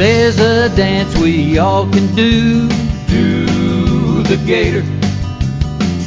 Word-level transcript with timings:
There's 0.00 0.40
a 0.40 0.74
dance 0.74 1.14
we 1.18 1.58
all 1.58 1.84
can 1.84 2.06
do. 2.16 2.66
Do 3.06 4.22
the 4.22 4.38
gator. 4.46 4.80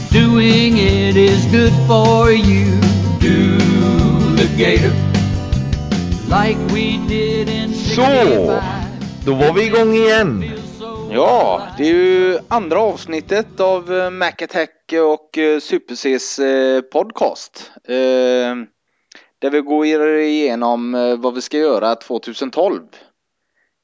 Doing 0.10 0.78
it 0.78 1.16
is 1.16 1.46
good 1.52 1.72
for 1.86 2.32
you. 2.32 2.82
Do 3.20 3.58
the 4.36 4.50
gator. 4.58 4.90
Like 6.28 6.58
we 6.74 6.98
did 7.08 7.50
in 7.50 7.74
Så, 7.74 8.02
65. 8.02 8.62
då 9.26 9.34
var 9.34 9.54
vi 9.54 9.66
igång 9.66 9.94
igen. 9.94 10.44
Ja, 11.12 11.68
det 11.78 11.84
är 11.84 11.94
ju 11.94 12.40
andra 12.48 12.80
avsnittet 12.80 13.60
av 13.60 13.94
eh, 13.94 14.10
Mac 14.10 14.32
Attack 14.42 14.94
och 14.94 15.38
eh, 15.38 15.60
Super 15.60 15.96
Cs 15.96 16.40
eh, 16.40 16.82
podcast. 16.82 17.72
Där 19.42 19.50
vi 19.52 19.62
går 19.62 19.86
igenom 20.20 20.92
vad 21.20 21.36
vi 21.36 21.42
ska 21.42 21.58
göra 21.58 21.96
2012. 21.96 22.82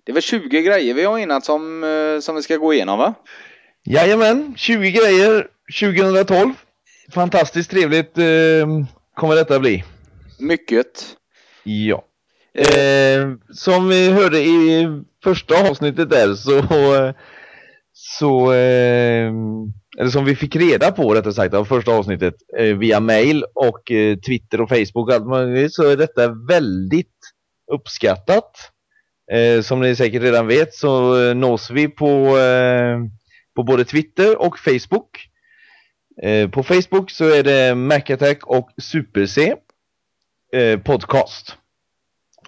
Det 0.10 0.12
är 0.12 0.14
väl 0.14 0.24
20 0.24 0.62
grejer 0.62 0.94
vi 0.94 1.04
har 1.04 1.20
enats 1.20 1.50
om 1.50 1.84
eh, 1.84 2.20
som 2.20 2.36
vi 2.36 2.42
ska 2.42 2.58
gå 2.58 2.74
igenom 2.74 3.00
va? 3.00 3.14
Jajamän, 3.86 4.54
20 4.58 4.92
grejer 4.92 5.48
2012. 5.82 6.54
Fantastiskt 7.14 7.72
trevligt 7.72 8.18
eh, 8.18 8.68
kommer 9.16 9.36
detta 9.36 9.60
bli. 9.60 9.84
Mycket. 10.40 11.16
Ja. 11.64 12.06
Eh, 12.54 13.28
som 13.54 13.90
vi 13.90 14.12
hörde 14.12 14.40
i 14.40 14.88
första 15.24 15.70
avsnittet 15.70 16.10
där 16.10 16.34
så, 16.34 16.64
så 17.94 18.54
eh, 18.54 19.32
eller 20.00 20.10
som 20.12 20.26
vi 20.26 20.36
fick 20.36 20.56
reda 20.56 20.92
på 20.92 21.14
rättare 21.14 21.34
sagt 21.34 21.54
av 21.54 21.66
första 21.66 21.92
avsnittet 21.92 22.36
eh, 22.58 22.78
via 22.78 23.00
mail 23.00 23.44
och 23.56 23.92
eh, 23.92 24.18
Twitter 24.18 24.62
och 24.62 24.70
Facebook 24.70 25.10
och 25.10 25.14
allt 25.14 25.28
möjligt 25.28 25.74
så 25.74 25.84
är 25.84 25.98
detta 25.98 26.28
väldigt 26.28 27.18
uppskattat. 27.72 28.72
Eh, 29.32 29.62
som 29.62 29.80
ni 29.80 29.96
säkert 29.96 30.22
redan 30.22 30.48
vet 30.48 30.74
så 30.74 31.22
eh, 31.22 31.36
nås 31.36 31.70
vi 31.72 31.88
på, 31.88 32.38
eh, 32.38 33.00
på 33.56 33.64
både 33.64 33.86
Twitter 33.86 34.42
och 34.42 34.60
Facebook. 34.60 35.30
Eh, 36.22 36.50
på 36.50 36.64
Facebook 36.64 37.12
så 37.12 37.26
är 37.26 37.44
det 37.44 37.76
Macattack 37.76 38.44
och 38.44 38.70
Super-C 38.78 39.56
eh, 40.54 40.80
podcast. 40.80 41.58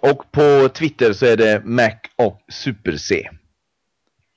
Och 0.02 0.32
på 0.32 0.70
Twitter 0.70 1.14
så 1.14 1.26
är 1.26 1.38
det 1.38 1.62
Mac 1.66 1.96
och 2.16 2.42
Super-C. 2.52 3.30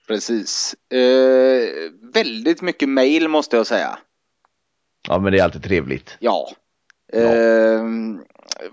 Precis. 0.09 0.75
Eh, 0.93 1.91
väldigt 2.15 2.63
mycket 2.63 2.89
mail 2.89 3.29
måste 3.29 3.57
jag 3.57 3.67
säga. 3.67 3.99
Ja 5.09 5.19
men 5.19 5.33
det 5.33 5.39
är 5.39 5.45
alltid 5.45 5.63
trevligt. 5.63 6.17
Ja. 6.21 6.51
Eh, 7.13 7.85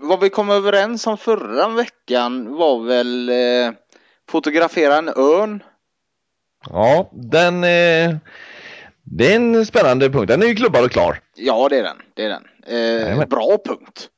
vad 0.00 0.20
vi 0.20 0.30
kom 0.30 0.50
överens 0.50 1.06
om 1.06 1.18
förra 1.18 1.68
veckan 1.68 2.54
var 2.54 2.84
väl 2.84 3.28
eh, 3.28 3.74
fotografera 4.28 4.96
en 4.96 5.08
örn. 5.08 5.62
Ja, 6.70 7.10
den 7.12 7.64
eh, 7.64 8.16
det 9.04 9.32
är 9.32 9.36
en 9.36 9.66
spännande 9.66 10.10
punkt. 10.10 10.28
Den 10.28 10.42
är 10.42 10.46
ju 10.46 10.54
klubbad 10.54 10.84
och 10.84 10.90
klar. 10.90 11.20
Ja, 11.36 11.68
det 11.68 11.78
är 11.78 11.82
den. 11.82 11.96
Det 12.14 12.24
är 12.24 12.28
den. 12.28 13.18
Eh, 13.18 13.26
bra 13.28 13.58
punkt. 13.64 14.08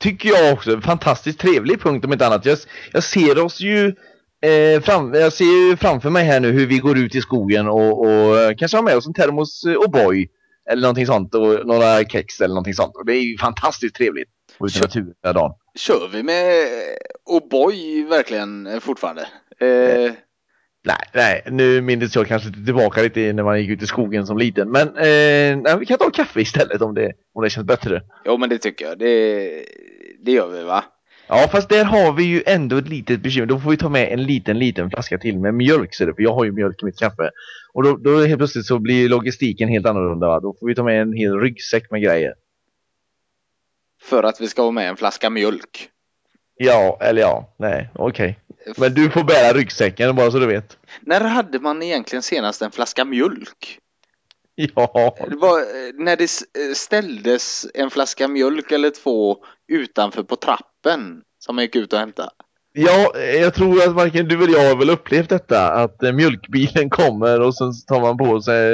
Tycker 0.00 0.28
jag 0.28 0.52
också. 0.52 0.80
Fantastiskt 0.80 1.40
trevlig 1.40 1.80
punkt 1.80 2.04
om 2.04 2.12
inte 2.12 2.26
annat. 2.26 2.44
Jag, 2.46 2.58
jag 2.92 3.04
ser 3.04 3.44
oss 3.44 3.60
ju 3.60 3.94
eh, 4.42 4.80
fram, 4.82 5.14
jag 5.14 5.32
ser 5.32 5.68
ju 5.68 5.76
framför 5.76 6.10
mig 6.10 6.24
här 6.24 6.40
nu 6.40 6.50
hur 6.50 6.66
vi 6.66 6.78
går 6.78 6.98
ut 6.98 7.14
i 7.14 7.20
skogen 7.20 7.68
och, 7.68 8.00
och 8.00 8.38
eh, 8.38 8.56
kanske 8.56 8.76
har 8.76 8.84
med 8.84 8.96
oss 8.96 9.06
en 9.06 9.14
termos 9.14 9.64
eh, 9.64 9.70
O'boy 9.70 10.28
eller 10.70 10.82
någonting 10.82 11.06
sånt 11.06 11.34
och 11.34 11.66
några 11.66 12.04
kex 12.04 12.40
eller 12.40 12.54
någonting 12.54 12.74
sånt. 12.74 12.96
Och 12.96 13.06
det 13.06 13.12
är 13.12 13.22
ju 13.22 13.38
fantastiskt 13.38 13.94
trevligt. 13.94 14.28
Och 14.58 14.66
ute 14.66 14.78
i 14.78 14.80
Kör- 14.80 14.86
naturen 14.86 15.14
här 15.24 15.34
dagen. 15.34 15.52
Kör 15.74 16.08
vi 16.12 16.22
med 16.22 16.64
O'boy 17.30 18.08
verkligen 18.08 18.66
eh, 18.66 18.80
fortfarande? 18.80 19.22
Eh, 19.60 20.12
Nej, 20.84 20.96
nej, 21.14 21.42
nu 21.50 21.80
minns 21.80 22.16
jag 22.16 22.26
kanske 22.26 22.50
tillbaka 22.52 23.02
lite 23.02 23.32
när 23.32 23.42
man 23.42 23.60
gick 23.60 23.70
ut 23.70 23.82
i 23.82 23.86
skogen 23.86 24.26
som 24.26 24.38
liten. 24.38 24.70
Men 24.70 24.88
eh, 24.88 25.56
nej, 25.62 25.78
vi 25.80 25.86
kan 25.86 25.98
ta 25.98 26.10
kaffe 26.10 26.40
istället 26.40 26.82
om 26.82 26.94
det, 26.94 27.12
om 27.34 27.42
det 27.44 27.50
känns 27.50 27.66
bättre. 27.66 28.02
jo, 28.24 28.36
men 28.36 28.48
det 28.48 28.58
tycker 28.58 28.84
jag. 28.84 28.98
Det, 28.98 29.64
det 30.24 30.32
gör 30.32 30.48
vi 30.48 30.64
va? 30.64 30.84
Ja, 31.28 31.48
fast 31.52 31.68
där 31.68 31.84
har 31.84 32.12
vi 32.12 32.24
ju 32.24 32.42
ändå 32.46 32.76
ett 32.76 32.88
litet 32.88 33.20
bekymmer. 33.22 33.46
Då 33.46 33.58
får 33.58 33.70
vi 33.70 33.76
ta 33.76 33.88
med 33.88 34.12
en 34.12 34.22
liten, 34.22 34.58
liten 34.58 34.90
flaska 34.90 35.18
till 35.18 35.38
med 35.38 35.54
mjölk, 35.54 35.94
ser 35.94 36.06
du, 36.06 36.14
för 36.14 36.22
jag 36.22 36.34
har 36.34 36.44
ju 36.44 36.52
mjölk 36.52 36.82
i 36.82 36.84
mitt 36.84 36.98
kaffe. 36.98 37.30
Och 37.74 37.82
då, 37.82 37.96
då 37.96 38.18
helt 38.24 38.38
plötsligt 38.38 38.66
så 38.66 38.78
blir 38.78 39.08
logistiken 39.08 39.68
helt 39.68 39.86
annorlunda. 39.86 40.26
Va? 40.26 40.40
Då 40.40 40.56
får 40.60 40.66
vi 40.66 40.74
ta 40.74 40.82
med 40.84 41.02
en 41.02 41.12
hel 41.12 41.40
ryggsäck 41.40 41.90
med 41.90 42.02
grejer. 42.02 42.34
För 44.08 44.22
att 44.22 44.40
vi 44.40 44.48
ska 44.48 44.62
ha 44.62 44.70
med 44.70 44.88
en 44.88 44.96
flaska 44.96 45.30
mjölk. 45.30 45.88
Ja, 46.56 46.98
eller 47.00 47.20
ja, 47.22 47.54
nej, 47.58 47.90
okej. 47.94 48.38
Men 48.76 48.94
du 48.94 49.10
får 49.10 49.24
bära 49.24 49.52
ryggsäcken 49.52 50.16
bara 50.16 50.30
så 50.30 50.38
du 50.38 50.46
vet. 50.46 50.76
När 51.00 51.20
hade 51.20 51.58
man 51.58 51.82
egentligen 51.82 52.22
senast 52.22 52.62
en 52.62 52.70
flaska 52.70 53.04
mjölk? 53.04 53.78
Ja, 54.74 55.16
Det 55.30 55.36
var 55.36 55.58
eh, 55.58 55.64
när 55.94 56.16
det 56.16 56.24
eh, 56.24 56.74
ställdes 56.74 57.66
en 57.74 57.90
flaska 57.90 58.28
mjölk 58.28 58.72
eller 58.72 58.90
två 58.90 59.36
utanför 59.68 60.22
på 60.22 60.36
trappen 60.36 61.22
som 61.38 61.56
man 61.56 61.64
gick 61.64 61.76
ut 61.76 61.92
och 61.92 61.98
hämtade. 61.98 62.30
ja, 62.72 63.12
jag 63.18 63.54
tror 63.54 63.82
att 63.82 63.94
varken 63.94 64.28
du 64.28 64.44
eller 64.44 64.58
jag 64.58 64.68
har 64.68 64.76
väl 64.76 64.90
upplevt 64.90 65.28
detta. 65.28 65.68
Att 65.72 66.02
eh, 66.02 66.12
mjölkbilen 66.12 66.90
kommer 66.90 67.40
och 67.40 67.56
sen 67.56 67.72
tar 67.86 68.00
man 68.00 68.16
på 68.16 68.40
sig 68.40 68.70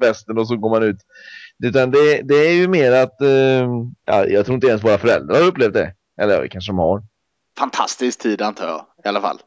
västen 0.00 0.38
och 0.38 0.48
så 0.48 0.56
går 0.56 0.70
man 0.70 0.82
ut. 0.82 0.98
Utan 1.64 1.90
det, 1.90 2.22
det 2.22 2.34
är 2.34 2.52
ju 2.52 2.68
mer 2.68 2.92
att, 2.92 3.20
eh, 3.20 3.28
ja, 4.04 4.26
jag 4.26 4.44
tror 4.46 4.54
inte 4.54 4.66
ens 4.66 4.84
våra 4.84 4.98
föräldrar 4.98 5.40
har 5.40 5.46
upplevt 5.46 5.72
det. 5.74 5.92
Eller 6.20 6.42
ja, 6.42 6.48
kanske 6.50 6.72
de 6.72 6.78
har. 6.78 7.02
Fantastisk 7.58 8.20
tid 8.20 8.42
antar 8.42 8.66
jag 8.66 8.86
i 9.04 9.08
alla 9.08 9.20
fall. 9.20 9.38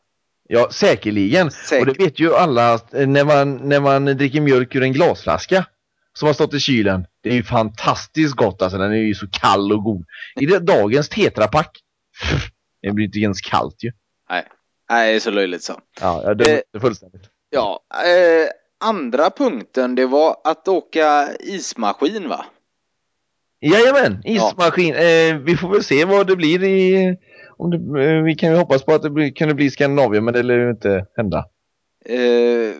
Ja, 0.49 0.67
säkerligen. 0.71 1.51
Säkert. 1.51 1.87
Och 1.87 1.93
det 1.93 2.03
vet 2.03 2.19
ju 2.19 2.35
alla 2.35 2.73
eh, 2.73 3.07
när 3.07 3.23
man, 3.25 3.55
när 3.69 3.79
man 3.79 4.05
dricker 4.05 4.41
mjölk 4.41 4.75
ur 4.75 4.83
en 4.83 4.93
glasflaska 4.93 5.65
som 6.13 6.27
har 6.27 6.33
stått 6.33 6.53
i 6.53 6.59
kylen. 6.59 7.05
Det 7.23 7.29
är 7.29 7.33
ju 7.33 7.43
fantastiskt 7.43 8.35
gott 8.35 8.61
alltså. 8.61 8.77
Den 8.77 8.91
är 8.91 8.95
ju 8.95 9.15
så 9.15 9.27
kall 9.31 9.71
och 9.71 9.83
god. 9.83 10.05
I 10.35 10.45
det, 10.45 10.59
dagens 10.59 11.09
tetrapack. 11.09 11.77
Det 12.81 12.91
blir 12.91 13.05
inte 13.05 13.19
ens 13.19 13.41
kallt 13.41 13.83
ju. 13.83 13.91
Nej, 14.29 14.43
Nej 14.89 15.11
det 15.11 15.15
är 15.15 15.19
så 15.19 15.31
löjligt 15.31 15.63
så. 15.63 15.79
Ja, 16.01 16.21
jag 16.23 16.37
dömer 16.37 16.61
Eh. 16.75 16.81
fullständigt. 16.81 17.21
Ja, 17.49 17.79
eh, 17.93 18.49
andra 18.81 19.29
punkten 19.29 19.95
det 19.95 20.05
var 20.05 20.35
att 20.43 20.67
åka 20.67 21.27
ismaskin 21.39 22.29
va? 22.29 22.45
Jajamän, 23.61 24.21
ismaskin. 24.25 24.95
Eh, 24.95 25.35
vi 25.37 25.57
får 25.57 25.69
väl 25.69 25.83
se 25.83 26.05
vad 26.05 26.27
det 26.27 26.35
blir 26.35 26.63
i... 26.63 27.17
Om 27.57 27.69
det, 27.69 28.03
eh, 28.05 28.23
vi 28.23 28.35
kan 28.35 28.51
ju 28.51 28.57
hoppas 28.57 28.83
på 28.83 28.93
att 28.93 29.01
det 29.01 29.09
blir, 29.09 29.35
kan 29.35 29.47
det 29.47 29.53
bli 29.53 29.71
Skandinavien, 29.71 30.25
men 30.25 30.33
det 30.33 30.43
lär 30.43 30.57
ju 30.57 30.69
inte 30.69 31.05
hända. 31.15 31.45
Eh, 32.05 32.75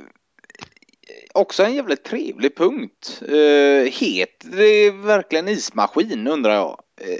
också 1.33 1.63
en 1.63 1.73
jävligt 1.75 2.03
trevlig 2.03 2.57
punkt. 2.57 3.21
Eh, 3.21 3.91
heter 3.93 4.57
det 4.57 4.91
verkligen 4.91 5.47
ismaskin 5.47 6.27
undrar 6.27 6.53
jag? 6.53 6.79
Eh, 7.01 7.17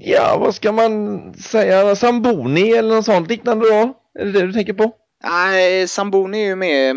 Ja, 0.00 0.36
vad 0.40 0.54
ska 0.54 0.72
man 0.72 1.34
säga? 1.34 1.96
Samboni 1.96 2.70
eller 2.70 2.94
något 2.94 3.04
sånt 3.04 3.28
liknande 3.28 3.68
då? 3.68 3.94
Är 4.18 4.24
det 4.24 4.32
det 4.32 4.46
du 4.46 4.52
tänker 4.52 4.72
på? 4.72 4.92
Nej, 5.28 5.88
Samboni 5.88 6.42
är 6.42 6.46
ju 6.46 6.56
med 6.56 6.96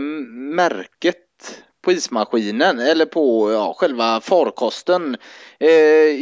märket 0.56 1.18
på 1.82 1.92
ismaskinen 1.92 2.80
eller 2.80 3.06
på 3.06 3.52
ja, 3.52 3.74
själva 3.78 4.22
farkosten. 4.22 5.18
Eh, 5.60 5.70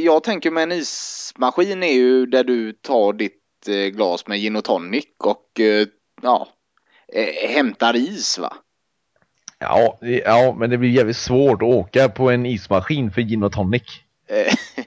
jag 0.06 0.23
tänker 0.23 0.51
med 0.51 0.63
en 0.63 0.72
ismaskin 0.72 1.84
är 1.84 1.94
ju 1.94 2.25
där 2.25 2.44
du 2.44 2.73
tar 2.73 3.13
ditt 3.13 3.67
eh, 3.67 3.75
glas 3.75 4.28
med 4.28 4.40
gin 4.40 4.56
och 4.56 4.63
tonic 4.63 5.06
och 5.19 5.59
eh, 5.59 5.88
ja, 6.22 6.47
eh, 7.13 7.50
hämtar 7.50 7.96
is 7.96 8.38
va. 8.38 8.53
Ja, 9.59 9.97
ja, 10.01 10.56
men 10.59 10.69
det 10.69 10.78
blir 10.78 10.90
jävligt 10.90 11.17
svårt 11.17 11.62
att 11.62 11.67
åka 11.67 12.09
på 12.09 12.29
en 12.29 12.46
ismaskin 12.46 13.12
för 13.12 13.22
gin 13.22 13.44
och 13.44 13.53
tonic. 13.53 13.84
Eh, 14.28 14.53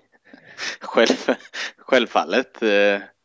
Själv, 0.81 1.35
självfallet. 1.79 2.63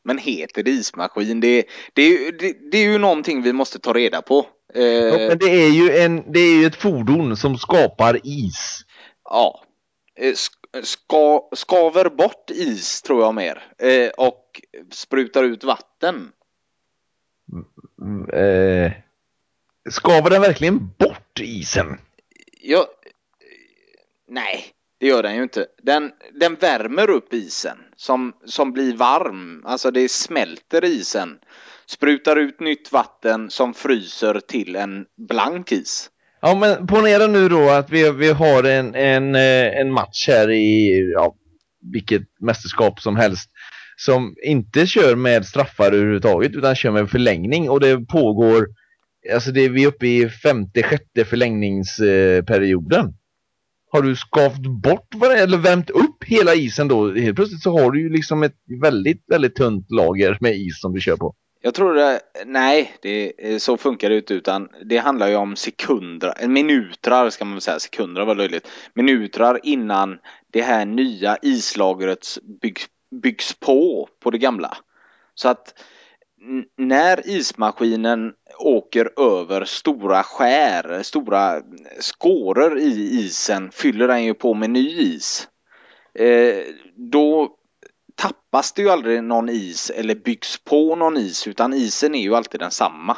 Men 0.07 0.17
heter 0.17 0.63
det 0.63 0.71
ismaskin? 0.71 1.39
Det, 1.39 1.63
det, 1.93 2.31
det, 2.31 2.71
det 2.71 2.77
är 2.77 2.83
ju 2.91 2.97
någonting 2.97 3.41
vi 3.41 3.53
måste 3.53 3.79
ta 3.79 3.93
reda 3.93 4.21
på. 4.21 4.45
Eh, 4.73 4.83
Ja, 4.83 5.17
men 5.17 5.37
det 5.37 5.45
är 5.49 5.69
ju 5.69 5.97
en, 5.97 6.31
det 6.31 6.39
är 6.39 6.55
ju 6.59 6.65
ett 6.65 6.75
fordon 6.75 7.37
som 7.37 7.57
skapar 7.57 8.19
is. 8.23 8.85
Ja. 9.23 9.63
Eh, 10.19 10.31
sk- 10.33 10.51
Ska, 10.83 11.49
skaver 11.55 12.09
bort 12.09 12.49
is 12.49 13.01
tror 13.01 13.21
jag 13.23 13.35
mer. 13.35 13.63
Eh, 13.77 14.09
och 14.17 14.61
sprutar 14.91 15.43
ut 15.43 15.63
vatten. 15.63 16.31
Mm, 18.01 18.29
Eh, 18.33 18.91
skavar 19.89 20.29
den 20.29 20.41
verkligen 20.41 20.87
bort 20.99 21.39
isen? 21.39 21.97
Ja, 22.61 22.79
eh, 22.79 22.85
nej, 24.27 24.65
det 25.05 25.09
gör 25.09 25.23
den 25.23 25.35
ju 25.35 25.43
inte. 25.43 25.65
Den, 25.83 26.11
den 26.39 26.55
värmer 26.55 27.09
upp 27.09 27.33
isen 27.33 27.77
som, 27.95 28.33
som 28.45 28.71
blir 28.71 28.95
varm. 28.95 29.61
Alltså 29.65 29.91
det 29.91 30.11
smälter 30.11 30.85
isen. 30.85 31.37
Sprutar 31.87 32.35
ut 32.35 32.59
nytt 32.59 32.91
vatten 32.91 33.49
som 33.49 33.73
fryser 33.73 34.39
till 34.47 34.75
en 34.75 35.05
blank 35.29 35.71
is. 35.71 36.09
Ja, 36.41 36.55
men 36.55 36.87
ponera 36.87 37.27
nu 37.27 37.49
då 37.49 37.69
att 37.69 37.89
vi, 37.89 38.11
vi 38.11 38.31
har 38.31 38.63
en, 38.63 38.95
en, 38.95 39.35
eh, 39.35 39.79
en 39.79 39.91
match 39.91 40.27
här 40.27 40.51
i 40.51 40.99
ja, 41.13 41.35
vilket 41.93 42.23
mästerskap 42.39 42.99
som 42.99 43.15
helst. 43.15 43.49
som 43.97 44.35
inte 44.43 44.87
kör 44.87 45.15
med 45.15 45.45
straffar 45.45 45.91
överhuvudtaget 45.91 46.55
utan 46.55 46.75
kör 46.75 46.91
med 46.91 47.09
förlängning 47.09 47.69
och 47.69 47.79
det 47.79 48.07
pågår, 48.07 48.67
alltså 49.33 49.51
det 49.51 49.61
är 49.61 49.69
vi 49.69 49.83
är 49.83 49.87
uppe 49.87 50.07
i 50.07 50.29
femte, 50.29 50.83
sjätte 50.83 51.25
förlängningsperioden. 51.25 53.13
Har 53.95 54.01
du 54.01 54.15
skavt 54.15 54.61
bort 54.61 55.13
eller 55.37 55.57
värmt 55.57 55.89
upp 55.89 56.23
hela 56.25 56.55
isen 56.55 56.87
då? 56.87 57.13
Helt 57.13 57.35
plötsligt 57.35 57.61
så 57.61 57.79
har 57.79 57.91
du 57.91 58.01
ju 58.01 58.09
liksom 58.09 58.43
ett 58.43 58.55
väldigt, 58.81 59.23
väldigt 59.27 59.55
tunt 59.55 59.91
lager 59.91 60.37
med 60.41 60.55
is 60.55 60.81
som 60.81 60.93
du 60.93 61.01
kör 61.01 61.17
på. 61.17 61.35
Jag 61.61 61.73
tror 61.73 61.93
det, 61.93 62.19
nej, 62.45 62.91
det, 63.01 63.33
så 63.61 63.77
funkar 63.77 64.09
det 64.09 64.17
inte 64.17 64.33
utan 64.33 64.69
det 64.85 64.97
handlar 64.97 65.27
ju 65.27 65.35
om 65.35 65.55
sekunder, 65.55 66.47
minutrar 66.47 67.29
ska 67.29 67.45
man 67.45 67.53
väl 67.53 67.61
säga, 67.61 67.79
sekunder 67.79 68.25
var 68.25 68.35
löjligt. 68.35 68.67
Minutrar 68.93 69.59
innan 69.63 70.17
det 70.53 70.61
här 70.61 70.85
nya 70.85 71.37
islagret 71.41 72.27
byggs, 72.61 72.85
byggs 73.21 73.53
på, 73.59 74.09
på 74.23 74.31
det 74.31 74.37
gamla. 74.37 74.77
Så 75.35 75.49
att 75.49 75.73
när 76.77 77.29
ismaskinen 77.29 78.33
åker 78.59 79.19
över 79.19 79.65
stora 79.65 80.23
skär, 80.23 81.03
stora 81.03 81.61
skåror 81.99 82.79
i 82.79 83.19
isen, 83.25 83.71
fyller 83.71 84.07
den 84.07 84.23
ju 84.23 84.33
på 84.33 84.53
med 84.53 84.69
ny 84.69 84.89
is. 84.89 85.47
Eh, 86.19 86.63
då 86.95 87.49
tappas 88.15 88.73
det 88.73 88.81
ju 88.81 88.89
aldrig 88.89 89.23
någon 89.23 89.49
is 89.49 89.89
eller 89.89 90.15
byggs 90.15 90.63
på 90.63 90.95
någon 90.95 91.17
is 91.17 91.47
utan 91.47 91.73
isen 91.73 92.15
är 92.15 92.21
ju 92.21 92.35
alltid 92.35 92.59
densamma. 92.59 93.17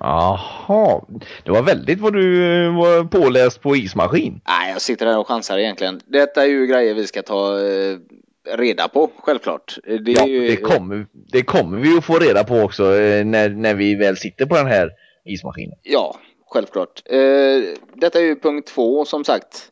Jaha, 0.00 1.04
det 1.44 1.50
var 1.50 1.62
väldigt 1.62 2.00
vad 2.00 2.12
du 2.12 2.38
var 2.68 3.04
påläst 3.04 3.62
på 3.62 3.76
ismaskin. 3.76 4.40
Nej, 4.46 4.72
jag 4.72 4.82
sitter 4.82 5.06
här 5.06 5.18
och 5.18 5.28
chansar 5.28 5.58
egentligen. 5.58 6.00
Detta 6.06 6.42
är 6.42 6.46
ju 6.46 6.66
grejer 6.66 6.94
vi 6.94 7.06
ska 7.06 7.22
ta 7.22 7.58
eh, 7.60 7.98
reda 8.46 8.88
på, 8.88 9.10
självklart. 9.16 9.78
Det, 9.84 10.12
ja, 10.12 10.26
ju... 10.26 10.48
det, 10.48 10.56
kommer, 10.56 11.06
det 11.12 11.42
kommer 11.42 11.78
vi 11.78 11.98
att 11.98 12.04
få 12.04 12.18
reda 12.18 12.44
på 12.44 12.54
också 12.54 12.94
eh, 12.94 13.24
när, 13.24 13.48
när 13.48 13.74
vi 13.74 13.94
väl 13.94 14.16
sitter 14.16 14.46
på 14.46 14.54
den 14.54 14.66
här 14.66 14.90
ismaskinen. 15.24 15.78
Ja, 15.82 16.16
självklart. 16.46 17.02
Eh, 17.04 17.62
detta 17.94 18.18
är 18.18 18.22
ju 18.22 18.40
punkt 18.40 18.68
två 18.68 19.04
som 19.04 19.24
sagt. 19.24 19.70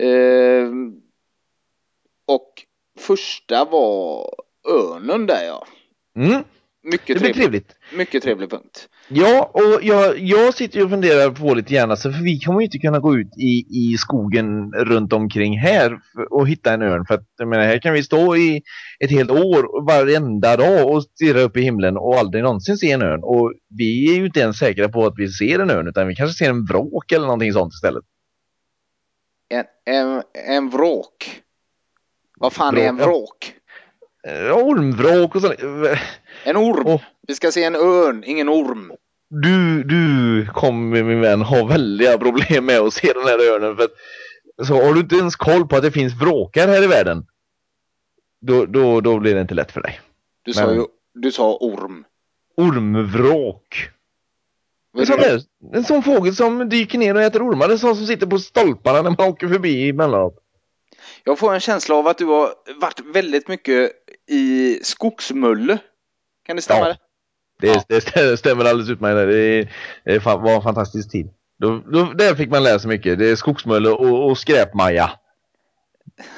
Eh, 0.00 0.68
och 2.26 2.48
första 2.98 3.64
var 3.64 4.34
örnen 4.68 5.26
där 5.26 5.44
ja. 5.44 5.66
Mm. 6.16 6.44
Mycket 6.84 7.16
det 7.16 7.20
blir 7.20 7.32
trevligt. 7.32 7.76
Mycket 7.96 8.22
trevlig 8.22 8.50
punkt. 8.50 8.88
Ja, 9.08 9.50
och 9.54 9.82
jag, 9.82 10.18
jag 10.18 10.54
sitter 10.54 10.78
ju 10.78 10.84
och 10.84 10.90
funderar 10.90 11.30
på 11.30 11.54
lite 11.54 11.74
grann, 11.74 11.90
alltså, 11.90 12.12
för 12.12 12.22
vi 12.22 12.40
kommer 12.40 12.60
ju 12.60 12.64
inte 12.64 12.78
kunna 12.78 12.98
gå 12.98 13.16
ut 13.16 13.36
i, 13.38 13.66
i 13.70 13.96
skogen 13.98 14.72
runt 14.72 15.12
omkring 15.12 15.58
här 15.58 15.98
och 16.30 16.48
hitta 16.48 16.72
en 16.72 16.82
örn. 16.82 17.06
För 17.06 17.14
att 17.14 17.26
jag 17.38 17.48
menar, 17.48 17.64
här 17.64 17.78
kan 17.78 17.94
vi 17.94 18.02
stå 18.02 18.36
i 18.36 18.62
ett 19.00 19.10
helt 19.10 19.30
år 19.30 19.86
varenda 19.86 20.56
dag 20.56 20.90
och 20.90 21.02
stirra 21.02 21.40
upp 21.40 21.56
i 21.56 21.62
himlen 21.62 21.96
och 21.96 22.14
aldrig 22.14 22.42
någonsin 22.42 22.76
se 22.76 22.90
en 22.90 23.02
örn. 23.02 23.20
Och 23.24 23.52
vi 23.68 24.14
är 24.14 24.18
ju 24.18 24.26
inte 24.26 24.40
ens 24.40 24.58
säkra 24.58 24.88
på 24.88 25.06
att 25.06 25.14
vi 25.16 25.28
ser 25.28 25.58
en 25.58 25.70
örn, 25.70 25.88
utan 25.88 26.08
vi 26.08 26.14
kanske 26.14 26.44
ser 26.44 26.50
en 26.50 26.64
vråk 26.64 27.12
eller 27.12 27.26
någonting 27.26 27.52
sånt 27.52 27.74
istället. 27.74 28.04
En, 29.48 29.64
en, 29.84 30.22
en 30.48 30.70
vråk? 30.70 31.42
Vad 32.36 32.52
fan 32.52 32.74
vråk, 32.74 32.84
är 32.84 32.88
en 32.88 32.96
vråk? 32.96 33.54
Ja, 34.22 34.54
ormvråk 34.54 35.34
och 35.34 35.42
sånt. 35.42 35.60
En 36.44 36.56
orm. 36.56 36.86
Oh. 36.86 37.00
Vi 37.28 37.34
ska 37.34 37.52
se 37.52 37.64
en 37.64 37.74
örn, 37.74 38.24
ingen 38.26 38.48
orm. 38.48 38.92
Du, 39.28 39.82
du 39.82 40.46
kommer 40.46 41.02
min 41.02 41.20
vän 41.20 41.42
ha 41.42 41.64
väldiga 41.64 42.18
problem 42.18 42.66
med 42.66 42.80
att 42.80 42.94
se 42.94 43.12
den 43.12 43.22
här 43.22 43.38
örnen. 43.38 43.76
För 43.76 43.84
att, 43.84 43.92
så 44.66 44.74
har 44.74 44.94
du 44.94 45.00
inte 45.00 45.16
ens 45.16 45.36
koll 45.36 45.68
på 45.68 45.76
att 45.76 45.82
det 45.82 45.90
finns 45.90 46.12
vråkar 46.20 46.68
här 46.68 46.82
i 46.82 46.86
världen. 46.86 47.26
Då, 48.40 48.66
då, 48.66 49.00
då 49.00 49.18
blir 49.18 49.34
det 49.34 49.40
inte 49.40 49.54
lätt 49.54 49.72
för 49.72 49.82
dig. 49.82 50.00
Du 50.42 50.52
sa 50.52 50.74
ju, 50.74 50.84
du 51.14 51.32
sa 51.32 51.56
orm. 51.60 52.04
Ormvråk. 52.56 53.90
En 54.98 55.06
sån, 55.06 55.16
där, 55.16 55.40
en 55.72 55.84
sån 55.84 56.02
fågel 56.02 56.34
som 56.34 56.68
dyker 56.68 56.98
ner 56.98 57.14
och 57.14 57.22
äter 57.22 57.48
ormar. 57.48 57.68
En 57.68 57.78
sån 57.78 57.96
som 57.96 58.06
sitter 58.06 58.26
på 58.26 58.38
stolparna 58.38 59.02
när 59.02 59.10
man 59.10 59.28
åker 59.28 59.48
förbi 59.48 59.88
emellanåt. 59.88 60.41
Jag 61.24 61.38
får 61.38 61.54
en 61.54 61.60
känsla 61.60 61.94
av 61.94 62.06
att 62.06 62.18
du 62.18 62.24
har 62.24 62.54
varit 62.80 63.00
väldigt 63.14 63.48
mycket 63.48 63.90
i 64.28 64.78
skogsmulle. 64.82 65.78
Kan 66.46 66.56
det 66.56 66.62
stämma? 66.62 66.96
Ja, 67.60 67.82
det, 67.88 68.14
det 68.14 68.36
stämmer 68.36 68.64
alldeles 68.64 68.90
utmärkt. 68.90 69.16
Det, 69.16 69.68
det 70.12 70.24
var 70.24 70.54
en 70.56 70.62
fantastisk 70.62 71.10
tid. 71.10 71.30
Då, 71.58 71.82
då, 71.92 72.12
där 72.12 72.34
fick 72.34 72.50
man 72.50 72.62
lära 72.62 72.78
sig 72.78 72.88
mycket. 72.88 73.18
Det 73.18 73.30
är 73.30 73.36
skogsmulle 73.36 73.90
och, 73.90 74.30
och 74.30 74.38
skräpmaja. 74.38 75.10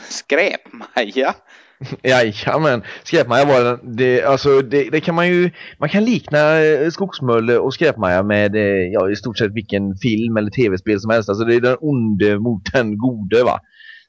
Skräpmaja? 0.09 1.35
Jajamän, 2.03 2.83
skräpmaja 3.05 3.45
var 3.45 3.81
det, 3.97 4.23
alltså 4.23 4.61
det, 4.61 4.91
det, 4.91 5.01
kan 5.01 5.15
man 5.15 5.29
ju, 5.29 5.51
man 5.79 5.89
kan 5.89 6.05
likna 6.05 6.61
eh, 6.61 6.91
skogsmulle 6.91 7.59
och 7.59 7.75
skräpmaja 7.75 8.23
med 8.23 8.57
eh, 8.57 8.93
ja, 8.93 9.11
i 9.11 9.17
stort 9.17 9.39
sett 9.39 9.53
vilken 9.53 9.97
film 9.97 10.37
eller 10.37 10.51
tv-spel 10.51 11.01
som 11.01 11.11
helst. 11.11 11.29
Alltså 11.29 11.45
det 11.45 11.55
är 11.55 11.61
den 11.61 11.77
onde 11.81 12.39
mot 12.39 12.73
den 12.73 12.99
gode 12.99 13.45
va. 13.45 13.61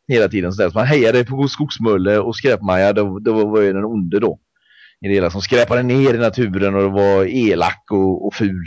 Hela 0.07 0.27
tiden 0.27 0.53
så, 0.53 0.61
där. 0.61 0.69
så 0.69 0.77
man 0.77 0.87
hejade 0.87 1.25
på 1.25 1.47
skogsmulle 1.47 2.19
och 2.19 2.35
skräpmaja, 2.35 2.93
då, 2.93 3.19
då 3.19 3.45
var 3.47 3.61
ju 3.61 3.73
den 3.73 3.85
onde 3.85 4.19
då 4.19 4.39
i 5.01 5.07
det 5.07 5.13
hela 5.13 5.29
som 5.29 5.41
skräpade 5.41 5.83
ner 5.83 6.13
i 6.13 6.17
naturen 6.17 6.75
och 6.75 6.91
var 6.91 7.25
elak 7.25 7.83
och, 7.91 8.27
och 8.27 8.33
ful. 8.33 8.65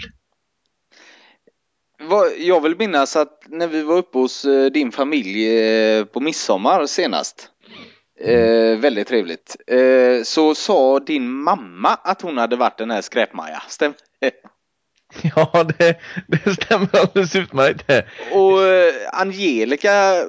Jag 2.39 2.61
vill 2.61 2.77
minnas 2.79 3.17
att 3.17 3.43
när 3.47 3.69
vi 3.69 3.83
var 3.83 3.97
uppe 3.97 4.19
hos 4.19 4.45
eh, 4.45 4.67
din 4.67 4.93
familj 4.93 5.59
eh, 5.59 6.05
på 6.05 6.21
midsommar 6.21 6.87
senast, 6.87 7.49
mm. 8.21 8.73
eh, 8.73 8.79
väldigt 8.79 9.09
trevligt, 9.09 9.57
eh, 9.67 10.23
så 10.25 10.55
sa 10.55 11.01
din 11.01 11.31
mamma 11.31 11.89
att 11.89 12.23
hon 12.23 12.39
hade 12.39 12.57
varit 12.57 12.79
den 12.79 12.91
här 12.91 13.01
skräpmaja. 13.01 13.63
Stämmer 13.69 13.97
Ja, 15.37 15.65
det, 15.79 15.99
det 16.27 16.55
stämmer 16.55 16.97
alldeles 16.97 17.37
utmärkt. 17.37 17.91
Och 18.33 18.63
eh, 18.63 18.95
Angelica 19.13 20.25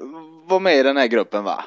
var 0.49 0.59
med 0.59 0.77
i 0.77 0.83
den 0.83 0.97
här 0.97 1.07
gruppen 1.07 1.43
va? 1.43 1.63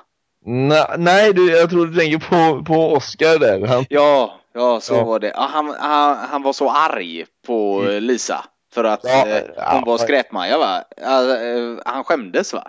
nej, 0.99 1.33
du, 1.33 1.51
jag 1.51 1.71
tror 1.71 1.87
du 1.87 1.99
tänker 1.99 2.19
på, 2.19 2.65
på 2.65 2.93
Oscar 2.93 3.39
där. 3.39 3.67
Han... 3.67 3.85
Ja, 3.89 4.41
ja, 4.55 4.81
så 4.81 4.95
ja. 4.95 5.05
var 5.05 5.19
det. 5.19 5.33
Han, 5.35 5.75
han, 5.79 6.17
han 6.17 6.43
var 6.43 6.53
så 6.53 6.71
arg 6.71 7.25
på 7.47 7.81
mm. 7.81 8.03
Lisa 8.03 8.45
för 8.75 8.85
att 8.85 9.01
ja, 9.03 9.29
eh, 9.29 9.73
hon 9.73 9.85
var 9.85 9.99
skräpmaja 9.99 10.59
va? 10.59 10.85
Eh, 10.97 11.79
han 11.85 12.05
skämdes 12.05 12.53
va? 12.53 12.69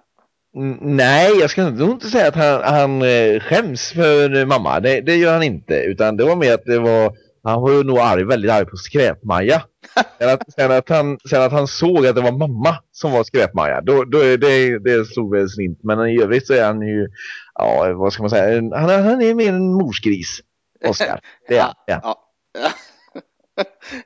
Nej, 0.81 1.39
jag 1.39 1.50
ska 1.50 1.69
nog 1.69 1.92
inte 1.92 2.07
säga 2.07 2.27
att 2.27 2.36
han, 2.36 2.63
han 2.63 3.01
eh, 3.01 3.39
skäms 3.39 3.91
för 3.91 4.46
mamma. 4.46 4.79
Det, 4.79 5.01
det 5.01 5.15
gör 5.15 5.34
han 5.34 5.43
inte. 5.43 5.75
Utan 5.75 6.17
det 6.17 6.24
var 6.24 6.36
mer 6.36 6.53
att 6.53 6.65
det 6.65 6.79
var 6.79 7.13
han 7.43 7.62
var 7.62 7.71
ju 7.71 7.83
nog 7.83 8.00
arg, 8.00 8.23
väldigt 8.23 8.51
arg 8.51 8.65
på 8.65 8.77
skräpmaja. 8.77 9.63
sen, 10.19 10.29
att, 10.29 10.53
sen, 10.53 10.71
att 10.71 10.89
han, 10.89 11.19
sen 11.29 11.41
att 11.41 11.51
han 11.51 11.67
såg 11.67 12.07
att 12.07 12.15
det 12.15 12.21
var 12.21 12.31
mamma 12.31 12.77
som 12.91 13.12
var 13.12 13.23
skräpmaja, 13.23 13.81
då, 13.81 14.03
då 14.03 14.19
är 14.19 14.38
det, 14.38 14.79
det 14.79 15.05
slog 15.05 15.35
väl 15.35 15.50
slint. 15.50 15.79
Men 15.83 16.07
i 16.07 16.21
övrigt 16.21 16.47
så 16.47 16.53
är 16.53 16.65
han 16.65 16.81
ju, 16.81 17.07
ja 17.55 17.93
vad 17.93 18.13
ska 18.13 18.23
man 18.23 18.29
säga, 18.29 18.62
han, 18.62 18.89
han 18.89 19.21
är 19.21 19.33
mer 19.33 19.50
en 19.50 19.73
morsgris, 19.73 20.39
Oskar. 20.88 21.19
Det 21.47 21.57
är 21.57 21.59
ja, 21.59 21.73
ja. 21.88 22.15
ja. 22.59 22.71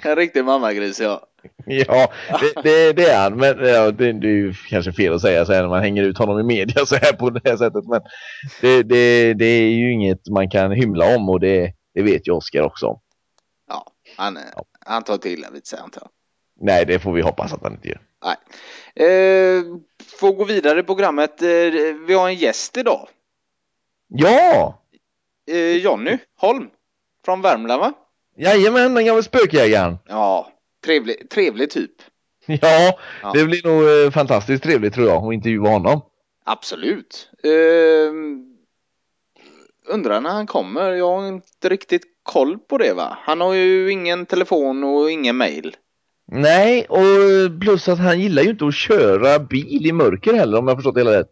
en 0.09 0.15
riktig 0.15 0.45
mammagris, 0.45 0.99
ja. 0.99 1.23
Ja, 1.65 2.11
det, 2.39 2.61
det, 2.63 2.93
det, 2.93 3.09
är 3.09 3.17
han. 3.17 3.37
Men 3.37 3.67
ja, 3.67 3.91
det, 3.91 4.13
det, 4.13 4.27
är 4.27 4.31
ju 4.31 4.53
kanske 4.69 4.91
fel 4.91 5.13
att 5.13 5.21
säga 5.21 5.45
så 5.45 5.53
här 5.53 5.61
när 5.61 5.69
man 5.69 5.81
hänger 5.81 6.03
ut 6.03 6.17
honom 6.17 6.39
i 6.39 6.43
media 6.43 6.85
så 6.85 6.95
här 6.95 7.13
på 7.13 7.29
det 7.29 7.41
här 7.45 7.57
sättet. 7.57 7.85
Men 7.87 8.01
det, 8.61 8.83
det, 8.83 9.33
det 9.33 9.45
är 9.45 9.69
ju 9.69 9.93
inget 9.93 10.29
man 10.29 10.49
kan 10.49 10.71
hymla 10.71 11.15
om 11.15 11.29
och 11.29 11.39
det, 11.39 11.73
det 11.93 12.01
vet 12.01 12.27
ju 12.27 12.31
Oskar 12.31 12.61
också 12.61 12.87
om. 12.87 12.99
Han, 14.17 14.39
ja. 14.55 14.65
han 14.85 15.03
tar 15.03 15.17
till 15.17 15.45
vid 15.53 15.67
sig 15.67 15.79
antar 15.79 16.01
jag. 16.01 16.09
Nej, 16.59 16.85
det 16.85 16.99
får 16.99 17.13
vi 17.13 17.21
hoppas 17.21 17.53
att 17.53 17.63
han 17.63 17.73
inte 17.73 17.87
gör. 17.87 18.01
Nej. 18.23 18.37
Eh, 19.07 19.63
får 20.19 20.33
gå 20.33 20.43
vidare 20.43 20.79
i 20.79 20.83
programmet. 20.83 21.41
Eh, 21.41 21.47
vi 22.07 22.13
har 22.13 22.27
en 22.27 22.35
gäst 22.35 22.77
idag. 22.77 23.09
Ja! 24.07 24.81
Eh, 25.51 25.75
Jonny 25.75 26.17
Holm 26.37 26.69
från 27.25 27.41
Värmland 27.41 27.79
va? 27.79 27.93
Jajamän, 28.37 28.93
den 28.93 29.05
gamla 29.05 29.23
spökjägaren. 29.23 29.97
Ja, 30.07 30.51
trevlig, 30.85 31.29
trevlig 31.29 31.69
typ. 31.69 31.91
Ja, 32.49 32.97
ja, 33.21 33.31
det 33.33 33.45
blir 33.45 33.67
nog 33.67 34.05
eh, 34.05 34.11
fantastiskt 34.11 34.63
trevligt 34.63 34.93
tror 34.93 35.07
jag 35.07 35.25
att 35.25 35.33
intervjua 35.33 35.69
honom. 35.69 36.01
Absolut. 36.43 37.29
Eh, 37.43 38.11
undrar 39.93 40.21
när 40.21 40.29
han 40.29 40.47
kommer. 40.47 40.91
Jag 40.91 41.17
har 41.17 41.27
inte 41.27 41.69
riktigt 41.69 42.03
koll 42.27 42.57
på 42.57 42.77
det 42.77 42.93
va? 42.93 43.17
Han 43.21 43.41
har 43.41 43.53
ju 43.53 43.91
ingen 43.91 44.25
telefon 44.25 44.83
och 44.83 45.11
ingen 45.11 45.37
mail. 45.37 45.75
Nej, 46.31 46.85
och 46.89 47.59
plus 47.61 47.89
att 47.89 47.99
han 47.99 48.19
gillar 48.19 48.43
ju 48.43 48.49
inte 48.49 48.65
att 48.65 48.75
köra 48.75 49.39
bil 49.39 49.85
i 49.85 49.91
mörker 49.91 50.33
heller 50.33 50.57
om 50.57 50.67
jag 50.67 50.77
förstått 50.77 50.95
det 50.95 51.01
hela 51.01 51.19
rätt. 51.19 51.31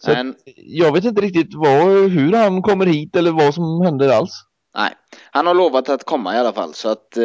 Så 0.00 0.10
Men... 0.10 0.34
jag 0.56 0.92
vet 0.92 1.04
inte 1.04 1.22
riktigt 1.22 1.54
vad, 1.54 2.10
hur 2.10 2.32
han 2.32 2.62
kommer 2.62 2.86
hit 2.86 3.16
eller 3.16 3.30
vad 3.30 3.54
som 3.54 3.80
händer 3.84 4.08
alls. 4.08 4.32
Nej, 4.76 4.92
han 5.30 5.46
har 5.46 5.54
lovat 5.54 5.88
att 5.88 6.04
komma 6.04 6.34
i 6.34 6.38
alla 6.38 6.52
fall 6.52 6.74
så 6.74 6.88
att 6.88 7.16
eh, 7.16 7.22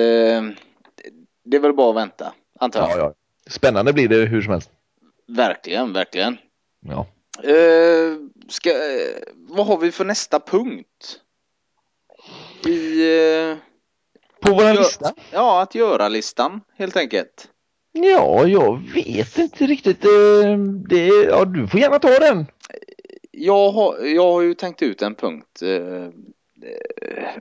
det 1.45 1.57
är 1.57 1.59
väl 1.59 1.73
bara 1.73 1.89
att 1.89 1.95
vänta, 1.95 2.33
antar 2.59 2.79
jag. 2.79 2.89
Ja, 2.89 2.97
ja. 2.97 3.13
Spännande 3.47 3.93
blir 3.93 4.07
det 4.07 4.15
hur 4.15 4.41
som 4.41 4.51
helst. 4.51 4.71
Verkligen, 5.27 5.93
verkligen. 5.93 6.37
Ja. 6.79 7.07
Eh, 7.43 8.17
ska, 8.47 8.69
eh, 8.69 9.23
vad 9.35 9.67
har 9.67 9.77
vi 9.77 9.91
för 9.91 10.05
nästa 10.05 10.39
punkt? 10.39 11.19
Eh, 12.65 13.57
På 14.41 14.53
våran 14.53 14.75
Ja. 14.75 14.79
lista? 14.81 15.13
ja, 15.31 15.61
att 15.61 15.75
göra-listan 15.75 16.61
helt 16.77 16.97
enkelt. 16.97 17.47
Ja, 17.91 18.47
jag 18.47 18.81
vet 18.93 19.37
inte 19.37 19.65
riktigt. 19.65 20.05
eh, 20.05 20.57
Det, 20.89 21.07
ja, 21.07 21.45
du 21.45 21.67
får 21.67 21.79
gärna 21.79 21.99
ta 21.99 22.19
den. 22.19 22.45
Jag 23.31 23.71
har, 23.71 23.97
jag 24.05 24.31
har 24.31 24.41
ju 24.41 24.53
tänkt 24.53 24.81
ut 24.81 25.01
en 25.01 25.15
punkt. 25.15 25.61
Eh, 25.61 26.09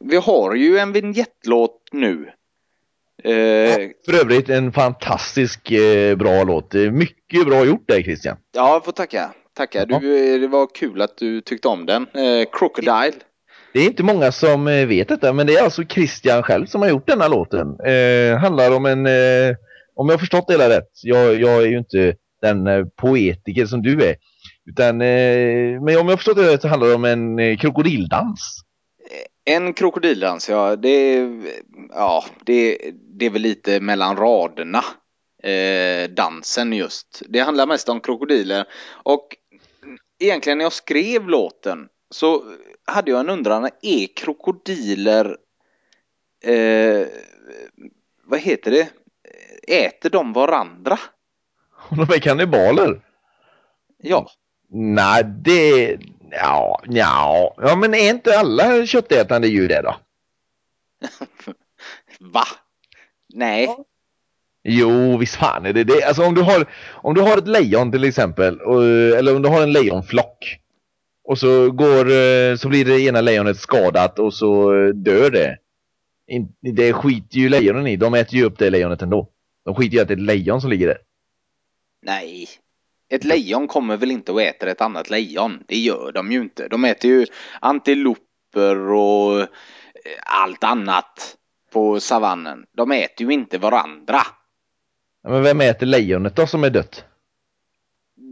Vi 0.01 0.17
har 0.17 0.55
ju 0.55 0.79
en 0.79 0.93
vignettlåt 0.93 1.89
nu. 1.93 2.29
Eh, 3.25 3.91
För 4.07 4.21
övrigt 4.21 4.49
en 4.49 4.73
fantastisk 4.73 5.73
bra 6.17 6.45
låt. 6.45 6.75
Mycket 6.75 7.47
bra 7.47 7.65
gjort 7.65 7.85
där 7.89 8.03
Christian. 8.03 8.37
Ja, 8.53 8.73
jag 8.73 8.85
får 8.85 8.93
tacka. 8.93 9.35
Tacka. 9.55 9.85
Du, 9.87 10.39
det 10.39 10.49
var 10.49 10.67
kul 10.75 11.03
att 11.03 11.17
du 11.17 11.41
tyckte 11.41 11.69
om 11.69 11.87
den. 11.87 12.07
Crocodile. 12.53 13.13
Det 13.73 13.81
är 13.81 13.87
inte 13.87 14.03
många 14.03 14.33
som 14.33 14.69
eh, 14.69 14.87
vet 14.87 15.09
detta, 15.09 15.33
men 15.33 15.47
det 15.47 15.55
är 15.55 15.63
alltså 15.65 15.85
Christian 15.85 16.43
själv 16.43 16.67
som 16.67 16.83
har 16.83 16.89
gjort 16.89 17.07
denna 17.07 17.29
låten. 17.29 17.81
Eh, 17.87 18.37
handlar 18.39 18.77
om 18.77 18.87
en, 18.87 19.07
eh, 19.07 19.57
om 19.95 20.09
jag 20.09 20.13
har 20.15 20.19
förstått 20.19 20.47
det 20.47 20.53
hela 20.55 20.69
rätt, 20.69 20.91
jag, 21.03 21.41
jag 21.41 21.63
är 21.63 21.67
ju 21.67 21.79
inte 21.79 22.15
den 22.43 22.67
eh, 22.67 22.85
poetiker 22.97 23.67
som 23.67 23.83
du 23.83 24.05
är. 24.05 24.17
Utan, 24.71 25.01
eh, 25.01 25.81
men 25.83 25.83
om 25.83 25.89
jag 25.89 26.05
har 26.05 26.17
förstått 26.17 26.37
det 26.37 26.53
rätt 26.53 26.63
så 26.63 26.69
handlar 26.69 26.89
det 26.89 26.95
om 26.95 27.05
en 27.05 27.39
eh, 27.39 27.57
krokodildans. 27.57 28.61
En 29.45 29.73
krokodildans, 29.75 30.49
ja. 30.49 30.77
Det, 30.77 30.89
är- 30.89 31.43
ja, 31.91 32.25
det, 32.45 32.79
det 33.19 33.27
är 33.27 33.31
väl 33.31 33.43
lite 33.43 33.81
mellan 33.81 34.17
raderna. 34.17 34.85
Eh, 35.43 36.11
dansen 36.11 36.73
just. 36.73 37.23
Det 37.29 37.39
handlar 37.41 37.67
mest 37.67 37.89
om 37.89 38.01
krokodiler. 38.01 38.65
Och 39.03 39.27
egentligen 40.23 40.59
när 40.59 40.65
jag 40.65 40.73
skrev 40.73 41.29
låten 41.29 41.79
så 42.13 42.45
hade 42.85 43.11
jag 43.11 43.21
en 43.21 43.31
undran. 43.31 43.71
Är 43.83 44.17
krokodiler... 44.17 45.37
Eh, 46.45 47.07
vad 48.25 48.41
heter 48.41 48.71
det? 48.71 48.89
Äter 49.69 50.11
de 50.11 50.33
varandra? 50.33 50.99
Och 51.89 51.97
de 51.97 52.03
är 52.03 52.19
kannibaler. 52.19 53.01
Ja. 53.99 54.31
Nej, 54.69 55.25
det... 55.25 55.99
Ja, 56.31 56.83
ja, 56.85 57.55
ja, 57.59 57.77
men 57.77 57.95
är 57.95 58.11
inte 58.11 58.39
alla 58.39 58.87
köttätande 58.87 59.49
djur 59.49 59.69
det 59.69 59.83
då? 59.83 59.97
Va? 62.21 62.45
Nej. 63.35 63.69
Jo, 64.65 65.17
visst 65.17 65.37
fan 65.37 65.67
är 65.67 65.73
det 65.73 65.85
det. 65.85 66.05
Alltså 66.05 66.25
om 66.25 66.35
du 66.35 66.41
har, 66.41 66.67
om 66.93 67.15
du 67.15 67.21
har 67.21 67.39
ett 67.39 67.49
lejon 67.49 67.93
till 67.93 68.05
exempel, 68.05 68.61
eller 69.19 69.37
om 69.37 69.43
du 69.43 69.49
har 69.49 69.63
en 69.63 69.73
lejonflock. 69.73 70.62
Och 71.25 71.39
så 71.39 71.71
går, 71.71 72.11
eh, 72.11 72.57
så 72.57 72.69
blir 72.69 72.85
det 72.85 73.01
ena 73.01 73.21
lejonet 73.21 73.57
skadat 73.57 74.19
och 74.19 74.35
så 74.35 74.75
eh, 74.75 74.89
dör 74.89 75.31
det. 75.31 75.59
Det 76.73 76.93
skiter 76.93 77.39
ju 77.39 77.49
lejonen 77.49 77.87
i. 77.87 77.97
De 77.97 78.15
äter 78.15 78.35
ju 78.35 78.45
upp 78.45 78.59
det 78.59 78.71
lejonet 78.71 79.03
ändå. 79.03 79.29
De 79.65 79.75
skiter 79.75 79.97
ju 79.97 80.03
att 80.03 80.09
det 80.09 80.15
är 80.15 80.17
ett 80.17 80.23
lejon 80.23 80.61
som 80.61 80.71
ligger 80.71 80.87
där. 80.87 80.99
Nej. 82.03 82.49
Ett 83.09 83.25
lejon 83.25 83.69
kommer 83.69 83.97
väl 83.97 84.11
inte 84.11 84.33
och 84.33 84.43
äter 84.43 84.69
ett 84.69 84.81
annat 84.81 85.11
lejon? 85.11 85.65
Det 85.69 85.77
gör 85.77 86.13
de 86.13 86.33
ju 86.33 86.41
inte. 86.41 86.69
De 86.69 86.85
äter 86.85 87.11
ju 87.11 87.27
antiloper 87.61 88.91
och 88.91 89.41
eh, 89.41 89.47
allt 90.27 90.65
annat 90.65 91.37
på 91.73 92.01
savannen. 92.01 92.65
De 92.77 92.93
äter 92.93 93.27
ju 93.27 93.33
inte 93.33 93.59
varandra. 93.59 94.19
Men 95.29 95.43
vem 95.43 95.61
äter 95.61 95.87
lejonet 95.87 96.37
då 96.37 96.47
som 96.47 96.65
är 96.65 96.71
dött? 96.71 97.05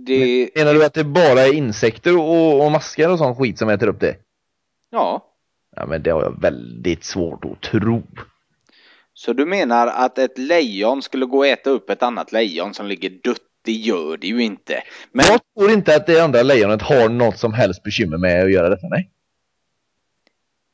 Det... 0.07 0.50
Menar 0.54 0.75
du 0.75 0.85
att 0.85 0.95
det 0.95 1.04
bara 1.04 1.40
är 1.40 1.52
insekter 1.52 2.19
och, 2.19 2.64
och 2.64 2.73
maskar 2.73 3.09
och 3.09 3.19
sån 3.19 3.37
skit 3.37 3.59
som 3.59 3.69
äter 3.69 3.88
upp 3.88 4.00
det? 4.00 4.16
Ja. 4.90 5.26
Ja 5.76 5.87
men 5.87 6.02
det 6.02 6.11
har 6.11 6.23
jag 6.23 6.40
väldigt 6.40 7.04
svårt 7.04 7.45
att 7.45 7.61
tro. 7.61 8.02
Så 9.14 9.33
du 9.33 9.47
menar 9.47 9.87
att 9.87 10.19
ett 10.19 10.38
lejon 10.38 11.02
skulle 11.02 11.26
gå 11.26 11.38
och 11.38 11.47
äta 11.47 11.71
upp 11.71 11.90
ett 11.90 12.02
annat 12.02 12.33
lejon 12.33 12.75
som 12.75 12.87
ligger 12.87 13.11
dött? 13.11 13.40
Det 13.62 13.73
gör 13.73 14.16
det 14.16 14.26
ju 14.26 14.42
inte. 14.42 14.83
Men 15.12 15.26
Jag 15.26 15.40
tror 15.54 15.71
inte 15.71 15.97
att 15.97 16.07
det 16.07 16.21
andra 16.21 16.42
lejonet 16.42 16.83
har 16.83 17.09
något 17.09 17.38
som 17.38 17.52
helst 17.52 17.83
bekymmer 17.83 18.19
med 18.19 18.45
att 18.45 18.52
göra 18.52 18.69
detta, 18.69 18.88
nej. 18.88 19.11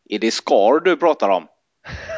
är 0.09 0.19
det 0.19 0.31
Scar 0.31 0.81
du 0.85 0.97
pratar 0.97 1.29
om? 1.29 1.47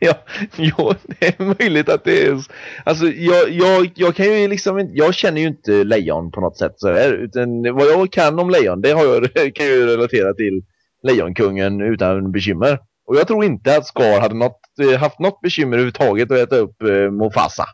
Ja, 0.02 0.14
ja, 0.56 0.94
det 1.06 1.26
är 1.26 1.44
möjligt 1.58 1.88
att 1.88 2.04
det 2.04 2.26
är... 2.26 2.40
Alltså, 2.84 3.06
jag, 3.06 3.50
jag, 3.50 3.90
jag 3.94 4.16
kan 4.16 4.26
ju 4.26 4.48
liksom. 4.48 4.90
Jag 4.92 5.14
känner 5.14 5.40
ju 5.40 5.46
inte 5.46 5.84
lejon 5.84 6.30
på 6.30 6.40
något 6.40 6.58
sätt 6.58 6.74
så 6.76 6.92
här, 6.92 7.12
utan 7.12 7.62
vad 7.62 7.86
jag 7.86 8.12
kan 8.12 8.38
om 8.38 8.50
lejon, 8.50 8.80
det 8.80 8.92
har 8.92 9.04
jag, 9.04 9.24
kan 9.54 9.66
jag 9.66 9.76
ju 9.76 9.86
relatera 9.86 10.34
till 10.34 10.62
Lejonkungen 11.02 11.80
utan 11.80 12.32
bekymmer. 12.32 12.78
Och 13.06 13.16
jag 13.16 13.26
tror 13.26 13.44
inte 13.44 13.76
att 13.76 13.86
Scar 13.86 14.20
hade 14.20 14.34
något, 14.34 14.60
eh, 14.80 15.00
haft 15.00 15.18
något 15.18 15.40
bekymmer 15.40 15.72
överhuvudtaget 15.72 16.30
att 16.30 16.38
äta 16.38 16.56
upp 16.56 16.82
eh, 16.82 17.10
Mufasa. 17.10 17.64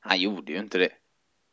Han 0.00 0.20
gjorde 0.20 0.52
ju 0.52 0.58
inte 0.58 0.78
det. 0.78 0.90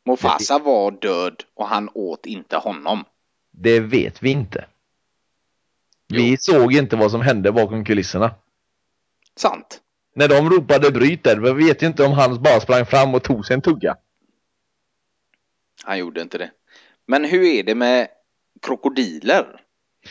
Mufasa 0.06 0.58
var 0.58 0.90
död 0.90 1.42
och 1.54 1.66
han 1.66 1.90
åt 1.94 2.26
inte 2.26 2.56
honom. 2.56 3.04
Det 3.50 3.80
vet 3.80 4.22
vi 4.22 4.30
inte. 4.30 4.64
Vi 6.08 6.36
såg 6.36 6.74
inte 6.74 6.96
vad 6.96 7.10
som 7.10 7.20
hände 7.20 7.52
bakom 7.52 7.84
kulisserna. 7.84 8.34
Sant. 9.38 9.80
När 10.14 10.28
de 10.28 10.50
ropade 10.50 10.90
bryt 10.90 11.24
där, 11.24 11.36
vi 11.36 11.66
vet 11.66 11.82
ju 11.82 11.86
inte 11.86 12.04
om 12.04 12.12
han 12.12 12.42
bara 12.42 12.60
sprang 12.60 12.86
fram 12.86 13.14
och 13.14 13.22
tog 13.22 13.46
sig 13.46 13.54
en 13.54 13.62
tugga. 13.62 13.96
Han 15.84 15.98
gjorde 15.98 16.20
inte 16.20 16.38
det. 16.38 16.50
Men 17.06 17.24
hur 17.24 17.42
är 17.44 17.62
det 17.62 17.74
med 17.74 18.08
krokodiler? 18.62 19.60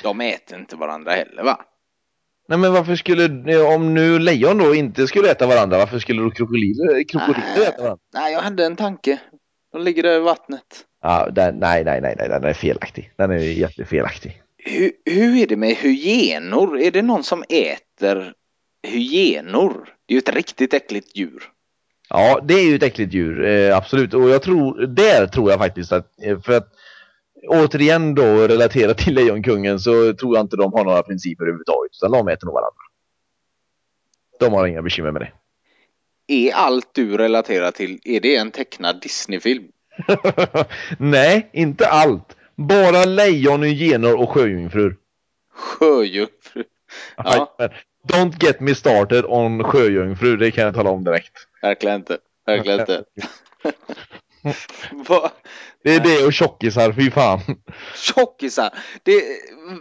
De 0.04 0.22
äter 0.22 0.60
inte 0.60 0.76
varandra 0.76 1.12
heller 1.12 1.44
va? 1.44 1.66
Nej 2.48 2.58
men 2.58 2.74
varför 2.74 2.96
skulle, 2.96 3.58
om 3.64 3.94
nu 3.94 4.20
lejon 4.20 4.58
då 4.58 4.76
inte 4.76 5.08
skulle 5.08 5.32
äta 5.32 5.48
varandra, 5.48 5.78
varför 5.78 6.00
skulle 6.00 6.22
då 6.22 6.32
krokodiler, 6.32 7.04
krokodiler 7.04 7.68
äta 7.68 7.84
varandra? 7.84 8.04
Nej, 8.14 8.34
jag 8.34 8.42
hade 8.42 8.66
en 8.66 8.76
tanke. 8.76 9.20
De 9.72 9.82
ligger 9.82 10.04
där 10.04 10.18
i 10.18 10.20
vattnet. 10.20 10.86
Ja, 11.02 11.30
den, 11.30 11.56
nej, 11.56 11.84
nej, 11.84 12.02
nej, 12.02 12.16
nej, 12.18 12.30
den 12.30 12.44
är 12.44 12.54
felaktig. 12.54 13.12
Den 13.16 13.32
är 13.32 13.38
jättefelaktig. 13.38 14.42
Hur, 14.58 14.92
hur 15.06 15.38
är 15.38 15.48
det 15.48 15.56
med 15.58 15.76
hyenor? 15.76 16.80
Är 16.80 16.92
det 16.92 17.02
någon 17.02 17.24
som 17.24 17.44
äter 17.50 18.34
hyenor? 18.88 19.94
Det 20.06 20.14
är 20.14 20.16
ju 20.16 20.20
ett 20.20 20.36
riktigt 20.36 20.74
äckligt 20.74 21.16
djur. 21.18 21.44
Ja, 22.10 22.40
det 22.44 22.54
är 22.54 22.70
ju 22.70 22.76
ett 22.76 22.84
äckligt 22.84 23.14
djur, 23.14 23.46
eh, 23.46 23.78
absolut. 23.78 24.14
Och 24.14 24.30
jag 24.30 24.42
tror, 24.42 24.88
där 24.88 25.28
tror 25.28 25.50
jag 25.52 25.60
faktiskt 25.60 25.92
att, 25.92 26.24
eh, 26.24 26.40
för 26.40 26.54
att 26.54 26.74
återigen 27.48 28.16
då 28.16 28.48
relaterat 28.48 28.98
till 28.98 29.16
Lejonkungen 29.16 29.80
så 29.80 30.14
tror 30.14 30.36
jag 30.36 30.46
inte 30.46 30.58
de 30.58 30.74
har 30.74 30.84
några 30.84 31.04
principer 31.04 31.44
överhuvudtaget. 31.44 31.92
Utan 31.98 32.12
de 32.12 32.28
äter 32.28 32.46
nog 32.46 32.54
varandra. 32.54 32.82
De 34.40 34.54
har 34.54 34.68
inga 34.68 34.82
bekymmer 34.82 35.12
med 35.12 35.22
det. 35.22 35.32
Är 36.28 36.54
allt 36.54 36.90
du 36.94 37.18
relaterar 37.18 37.72
till, 37.72 38.00
är 38.04 38.20
det 38.20 38.36
en 38.36 38.52
tecknad 38.52 39.02
Disneyfilm? 39.02 39.68
Nej, 40.98 41.50
inte 41.54 41.88
allt. 41.88 42.36
Bara 42.56 43.06
lejon, 43.06 43.64
hyenor 43.64 44.16
och 44.16 44.30
sjöjungfrur. 44.30 44.98
Sjöjungfru. 45.54 46.64
Ja, 47.18 47.56
Ja. 47.58 47.70
Don't 48.08 48.44
get 48.44 48.60
me 48.60 48.76
started 48.76 49.26
on 49.26 49.64
sjöjungfru, 49.64 50.38
det 50.38 50.52
kan 50.52 50.64
jag 50.64 50.76
tala 50.76 50.90
om 50.90 51.04
direkt. 51.04 51.34
verkligen 51.62 51.96
inte. 51.96 52.18
Verkligen 52.46 52.80
inte. 52.80 53.04
Det 55.84 55.96
är 55.96 56.00
det 56.00 56.26
och 56.26 56.34
tjockisar, 56.34 56.92
fy 56.92 57.12
fan. 57.12 57.40
Tjockisar. 57.96 58.70
Det, 59.04 59.24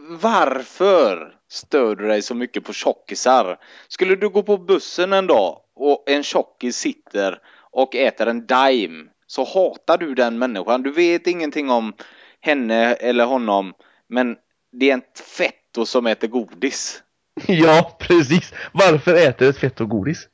varför 0.09 1.35
stör 1.49 1.97
du 1.97 2.09
dig 2.09 2.23
så 2.23 2.35
mycket 2.35 2.64
på 2.64 2.73
tjockisar? 2.73 3.59
Skulle 3.88 4.16
du 4.16 4.28
gå 4.28 4.42
på 4.42 4.56
bussen 4.56 5.12
en 5.12 5.26
dag 5.26 5.61
och 5.76 6.04
en 6.06 6.23
tjockis 6.23 6.76
sitter 6.76 7.38
och 7.71 7.95
äter 7.95 8.26
en 8.26 8.47
Daim 8.47 9.09
så 9.26 9.45
hatar 9.45 9.99
du 9.99 10.14
den 10.14 10.38
människan. 10.38 10.83
Du 10.83 10.92
vet 10.92 11.26
ingenting 11.26 11.71
om 11.71 11.92
henne 12.40 12.95
eller 12.95 13.25
honom 13.25 13.75
men 14.09 14.37
det 14.73 14.90
är 14.90 14.95
en 14.95 15.02
fetto 15.38 15.87
som 15.87 16.06
äter 16.06 16.28
godis. 16.28 17.02
Ja, 17.46 17.96
precis. 18.00 18.54
Varför 18.72 19.14
äter 19.14 19.48
ett 19.48 19.58
fett 19.58 19.80
och 19.80 19.88
godis? 19.88 20.28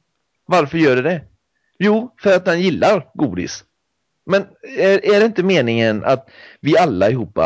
Varför 0.47 0.79
gör 0.79 0.97
det 0.97 1.03
det? 1.03 1.21
Jo, 1.79 2.15
för 2.21 2.37
att 2.37 2.45
den 2.45 2.61
gillar 2.61 3.11
godis. 3.15 3.65
Men 4.27 4.47
är, 4.79 5.15
är 5.15 5.21
det 5.21 5.27
inte 5.27 5.43
meningen 5.43 6.05
att 6.05 6.29
vi 6.61 6.79
alla 6.79 7.11
ihop, 7.11 7.39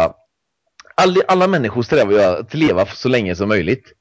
alla, 0.94 1.20
alla 1.28 1.46
människor 1.46 1.82
strävar 1.82 2.12
ju 2.12 2.22
att 2.22 2.54
leva 2.54 2.86
så 2.86 3.08
länge 3.08 3.36
som 3.36 3.48
möjligt. 3.48 3.92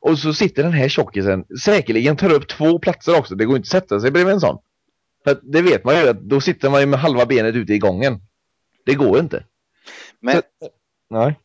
Och 0.00 0.18
så 0.18 0.34
sitter 0.34 0.62
den 0.62 0.72
här 0.72 0.88
tjockisen, 0.88 1.44
säkerligen 1.64 2.16
tar 2.16 2.32
upp 2.32 2.48
två 2.48 2.78
platser 2.78 3.18
också, 3.18 3.34
det 3.34 3.44
går 3.44 3.56
inte 3.56 3.66
att 3.66 3.82
sätta 3.82 4.00
sig 4.00 4.10
bredvid 4.10 4.34
en 4.34 4.40
sån. 4.40 4.58
För 5.24 5.40
det 5.42 5.62
vet 5.62 5.84
man 5.84 5.94
ju, 6.00 6.08
att 6.08 6.20
då 6.20 6.40
sitter 6.40 6.70
man 6.70 6.80
ju 6.80 6.86
med 6.86 7.00
halva 7.00 7.26
benet 7.26 7.54
ute 7.54 7.72
i 7.72 7.78
gången. 7.78 8.20
Det 8.86 8.94
går 8.94 9.18
inte. 9.18 9.44
Men 10.20 10.34
Så, 10.34 10.42
nej 11.10 11.38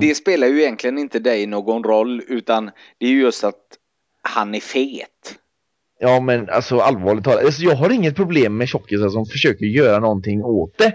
det 0.00 0.14
spelar 0.14 0.46
ju 0.46 0.62
egentligen 0.62 0.98
inte 0.98 1.18
dig 1.18 1.46
någon 1.46 1.84
roll 1.84 2.22
utan 2.28 2.70
det 2.98 3.06
är 3.06 3.10
ju 3.10 3.20
just 3.20 3.44
att 3.44 3.62
han 4.22 4.54
är 4.54 4.60
fet. 4.60 5.38
Ja 6.00 6.20
men 6.20 6.48
alltså 6.50 6.78
allvarligt 6.78 7.24
talat, 7.24 7.44
alltså, 7.44 7.62
jag 7.62 7.74
har 7.74 7.90
inget 7.90 8.16
problem 8.16 8.56
med 8.56 8.68
tjockisar 8.68 9.08
som 9.08 9.26
försöker 9.26 9.66
göra 9.66 9.98
någonting 9.98 10.44
åt 10.44 10.78
det. 10.78 10.94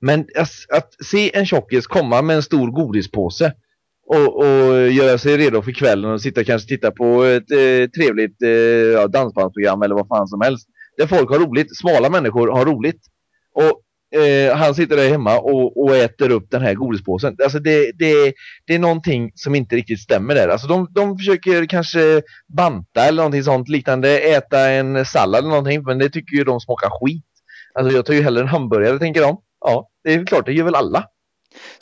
Men 0.00 0.20
att, 0.20 0.50
att 0.72 1.04
se 1.04 1.36
en 1.36 1.46
tjockis 1.46 1.86
komma 1.86 2.22
med 2.22 2.36
en 2.36 2.42
stor 2.42 2.70
godispåse 2.70 3.52
och, 4.06 4.36
och 4.36 4.90
göra 4.90 5.18
sig 5.18 5.36
redo 5.36 5.62
för 5.62 5.72
kvällen 5.72 6.10
och 6.10 6.22
sitta 6.22 6.44
kanske 6.44 6.68
titta 6.68 6.90
på 6.90 7.22
ett 7.22 7.50
eh, 7.50 7.90
trevligt 7.90 8.42
eh, 8.42 8.50
ja, 8.50 9.06
dansbandsprogram 9.06 9.82
eller 9.82 9.94
vad 9.94 10.08
fan 10.08 10.28
som 10.28 10.40
helst. 10.40 10.68
Där 10.96 11.06
folk 11.06 11.30
har 11.30 11.38
roligt, 11.38 11.76
smala 11.76 12.10
människor 12.10 12.48
har 12.48 12.64
roligt. 12.64 13.00
Och 13.54 13.82
eh, 14.16 14.56
han 14.56 14.74
sitter 14.74 14.96
där 14.96 15.10
hemma 15.10 15.38
och, 15.38 15.82
och, 15.82 15.96
äter 15.96 16.30
upp 16.30 16.50
den 16.50 16.62
här 16.62 16.74
godispåsen. 16.74 17.36
Alltså 17.42 17.58
det, 17.58 17.92
det, 17.98 18.34
det 18.66 18.74
är 18.74 18.78
någonting 18.78 19.32
som 19.34 19.54
inte 19.54 19.76
riktigt 19.76 20.00
stämmer 20.00 20.34
där. 20.34 20.48
Alltså 20.48 20.66
de, 20.66 20.88
de 20.90 21.18
försöker 21.18 21.66
kanske 21.66 22.22
banta 22.56 23.04
eller 23.04 23.16
någonting 23.16 23.42
sånt 23.42 23.68
liknande, 23.68 24.18
äta 24.18 24.70
en 24.70 25.04
sallad 25.04 25.38
eller 25.38 25.48
någonting, 25.48 25.82
men 25.82 25.98
det 25.98 26.10
tycker 26.10 26.36
ju 26.36 26.44
de 26.44 26.60
smakar 26.60 26.90
skit. 27.00 27.24
Alltså 27.74 27.96
jag 27.96 28.06
tar 28.06 28.14
ju 28.14 28.22
hellre 28.22 28.42
en 28.42 28.48
hamburgare, 28.48 28.98
tänker 28.98 29.20
de. 29.20 29.40
Ja, 29.60 29.90
det 30.04 30.14
är 30.14 30.26
klart, 30.26 30.46
det 30.46 30.52
gör 30.52 30.64
väl 30.64 30.74
alla. 30.74 31.04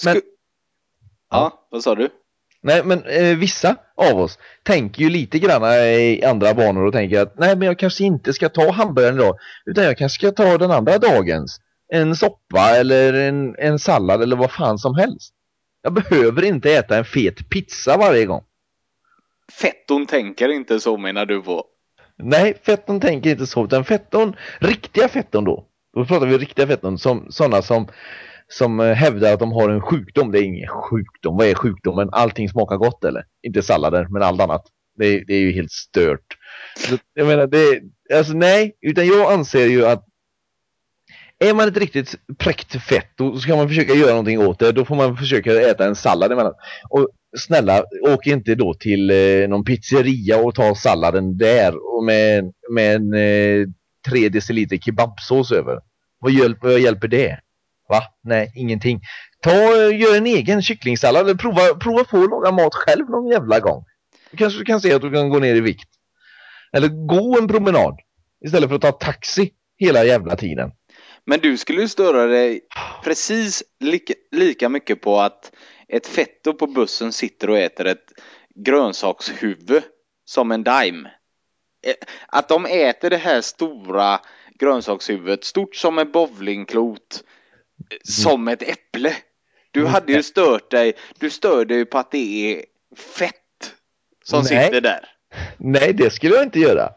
Men... 0.04 0.14
Sku... 0.14 0.20
Ja, 1.30 1.68
vad 1.70 1.82
sa 1.82 1.94
du? 1.94 2.08
Nej, 2.62 2.85
men 2.85 3.02
eh, 3.04 3.37
vissa 3.37 3.76
av 3.97 4.18
oss 4.18 4.38
tänker 4.62 5.02
ju 5.02 5.11
lite 5.11 5.38
grann 5.38 5.64
i 5.64 6.25
andra 6.25 6.54
banor 6.54 6.85
och 6.85 6.92
tänker 6.92 7.20
att 7.20 7.38
nej, 7.38 7.56
men 7.56 7.66
jag 7.66 7.78
kanske 7.78 8.04
inte 8.04 8.32
ska 8.32 8.49
ta 8.49 8.70
hamburgaren 8.70 9.16
idag, 9.16 9.37
utan 9.66 9.85
jag 9.85 9.99
kanske 9.99 10.18
ska 10.18 10.44
ta 10.44 10.58
den 10.58 10.70
andra 10.70 10.99
dagens. 10.99 11.61
En 11.92 12.16
soppa 12.16 12.76
eller 12.76 13.12
en, 13.12 13.54
en 13.59 13.78
sallad 13.78 14.23
eller 14.23 14.37
vad 14.37 14.52
fan 14.52 14.78
som 14.78 14.95
helst. 14.95 15.35
Jag 15.83 15.92
behöver 15.92 16.45
inte 16.45 16.73
äta 16.73 16.99
en 16.99 17.04
fet 17.04 17.50
pizza 17.50 17.97
varje 17.97 18.26
gång. 18.26 18.45
Fetton 19.61 20.07
tänker 20.07 20.49
inte 20.49 20.80
så 20.80 20.97
menar 20.97 21.26
du 21.26 21.42
på? 21.42 21.64
Nej, 22.16 22.59
fetton 22.62 23.00
tänker 23.00 23.30
inte 23.30 23.47
så, 23.47 23.64
utan 23.64 23.85
fetton, 23.85 24.37
riktiga 24.59 25.09
fetton 25.09 25.45
då. 25.45 25.66
Då 25.95 26.04
pratar 26.04 26.26
vi 26.26 26.38
riktiga 26.38 26.66
fetton, 26.66 26.99
som, 26.99 27.26
sådana 27.30 27.62
som 27.62 27.88
som 28.49 28.78
hävdar 28.78 29.33
att 29.33 29.40
de 29.40 29.52
har 29.52 29.68
en 29.68 29.80
sjukdom. 29.80 30.33
Det 30.33 30.38
är 30.38 30.42
ingen 30.42 30.68
sjukdom. 30.68 31.37
Vad 31.37 31.47
är 31.47 31.54
sjukdomen? 31.54 32.09
Allting 32.12 32.49
smakar 32.49 32.76
gott 32.76 33.04
eller? 33.04 33.25
Inte 33.42 33.62
sallader, 33.62 34.07
men 34.11 34.23
allt 34.23 34.40
annat. 34.40 34.66
Det 34.99 35.07
är, 35.07 35.25
det 35.26 35.35
är 35.35 35.40
ju 35.40 35.52
helt 35.52 35.73
stört. 35.73 36.37
Jag 37.14 37.26
menar, 37.26 37.47
det, 37.47 37.80
alltså 38.16 38.33
nej, 38.33 38.76
utan 38.80 39.07
jag 39.07 39.33
anser 39.33 39.66
ju 39.66 39.87
att 39.87 40.04
är 41.38 41.54
man 41.54 41.68
ett 41.68 41.76
riktigt 41.76 42.14
präkt 42.38 42.83
fett 42.83 43.11
då 43.16 43.38
ska 43.38 43.57
man 43.57 43.68
försöka 43.68 43.95
göra 43.95 44.11
någonting 44.11 44.38
åt 44.38 44.59
det. 44.59 44.73
Då 44.73 44.85
får 44.85 44.97
man 44.97 45.16
försöka 45.16 45.52
äta 45.52 45.87
en 45.87 45.97
sallad 45.97 46.33
emellan. 46.33 46.54
Och 46.88 47.09
snälla, 47.37 47.85
åk 48.02 48.26
inte 48.26 48.54
då 48.54 48.75
till 48.75 49.11
eh, 49.11 49.49
någon 49.49 49.64
pizzeria 49.64 50.38
och 50.38 50.54
ta 50.54 50.75
salladen 50.75 51.38
där 51.38 51.97
och 51.97 52.04
med, 52.04 52.52
med 52.71 52.95
en 52.95 53.14
eh, 53.14 53.66
3 54.09 54.28
deciliter 54.28 54.76
kebabsås 54.76 55.52
över. 55.52 55.78
Vad 56.21 56.33
hjälper, 56.33 56.68
vad 56.68 56.80
hjälper 56.80 57.09
det? 57.09 57.38
Va? 57.88 58.02
Nej, 58.23 58.52
ingenting. 58.54 59.00
Ta 59.40 59.52
gör 59.92 60.16
en 60.16 60.26
egen 60.26 60.62
kycklingsallad 60.62 61.23
eller 61.23 61.35
prova, 61.35 61.75
prova 61.75 62.04
på 62.04 62.23
att 62.23 62.30
laga 62.30 62.52
mat 62.52 62.75
själv 62.75 63.11
någon 63.11 63.28
jävla 63.28 63.61
gång. 63.61 63.85
Du 64.30 64.37
kanske 64.37 64.64
kan 64.64 64.80
se 64.80 64.95
att 64.95 65.02
du 65.02 65.12
kan 65.12 65.28
gå 65.28 65.38
ner 65.38 65.54
i 65.54 65.61
vikt. 65.61 65.88
Eller 66.73 66.88
gå 66.88 67.38
en 67.38 67.49
promenad 67.49 67.99
istället 68.45 68.68
för 68.68 68.76
att 68.76 68.83
ta 68.83 68.92
taxi 68.92 69.50
hela 69.78 70.04
jävla 70.04 70.37
tiden. 70.37 70.71
Men 71.25 71.41
du 71.41 71.57
skulle 71.57 71.81
ju 71.81 71.89
störa 71.89 72.27
dig 72.27 72.61
precis 73.05 73.63
lika, 73.81 74.15
lika 74.31 74.69
mycket 74.69 75.01
på 75.01 75.21
att 75.21 75.53
ett 75.89 76.07
fetto 76.07 76.53
på 76.53 76.67
bussen 76.67 77.13
sitter 77.13 77.51
och 77.51 77.59
äter 77.59 77.87
ett 77.87 78.13
grönsakshuvud 78.55 79.83
som 80.25 80.53
en 80.53 80.65
Daim. 80.65 81.07
Eh, 81.87 81.95
att 82.29 82.49
de 82.49 82.67
äter 82.67 83.11
det 83.11 83.17
här 83.17 83.41
stora 83.41 84.21
grönsakshuvudet, 84.59 85.45
stort 85.45 85.77
som 85.77 85.99
en 85.99 86.13
bowlingklot, 86.13 87.25
som 88.05 88.49
ett 88.49 88.63
äpple. 88.63 89.17
Du 89.71 89.81
mm. 89.81 89.93
hade 89.93 90.13
ju 90.13 90.23
stört 90.23 90.71
dig, 90.71 90.93
du 91.19 91.31
störde 91.31 91.75
ju 91.75 91.85
på 91.85 91.99
att 91.99 92.11
det 92.11 92.53
är 92.53 92.65
fett 92.97 93.35
som 94.25 94.45
Nej. 94.50 94.65
sitter 94.65 94.81
där. 94.81 95.09
Nej, 95.57 95.93
det 95.93 96.11
skulle 96.11 96.35
jag 96.35 96.45
inte 96.45 96.61
göra. 96.61 96.91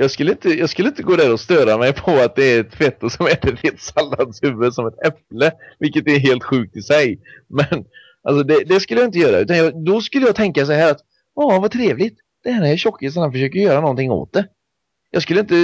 Jag 0.00 0.10
skulle 0.10 0.30
inte, 0.30 0.48
jag 0.48 0.70
skulle 0.70 0.88
inte 0.88 1.02
gå 1.02 1.16
där 1.16 1.32
och 1.32 1.40
störa 1.40 1.78
mig 1.78 1.92
på 1.92 2.10
att 2.10 2.36
det 2.36 2.44
är 2.44 2.60
ett 2.60 2.74
fetto 2.74 3.10
som 3.10 3.26
äter 3.26 3.58
ett 3.62 3.80
salladshuvud 3.80 4.74
som 4.74 4.86
ett 4.86 5.06
äpple, 5.06 5.52
vilket 5.78 6.08
är 6.08 6.18
helt 6.18 6.44
sjukt 6.44 6.76
i 6.76 6.82
sig. 6.82 7.20
Men 7.48 7.84
alltså 8.22 8.42
det, 8.42 8.64
det 8.64 8.80
skulle 8.80 9.00
jag 9.00 9.08
inte 9.08 9.18
göra, 9.18 9.38
utan 9.38 9.56
jag, 9.56 9.84
då 9.84 10.00
skulle 10.00 10.26
jag 10.26 10.34
tänka 10.34 10.66
så 10.66 10.72
här 10.72 10.90
att, 10.90 11.00
åh 11.34 11.60
vad 11.60 11.70
trevligt, 11.70 12.18
den 12.44 12.54
här 12.54 12.76
tjockisen 12.76 13.22
han 13.22 13.32
försöker 13.32 13.58
göra 13.58 13.80
någonting 13.80 14.10
åt 14.10 14.32
det. 14.32 14.46
Jag 15.10 15.22
skulle 15.22 15.40
inte, 15.40 15.54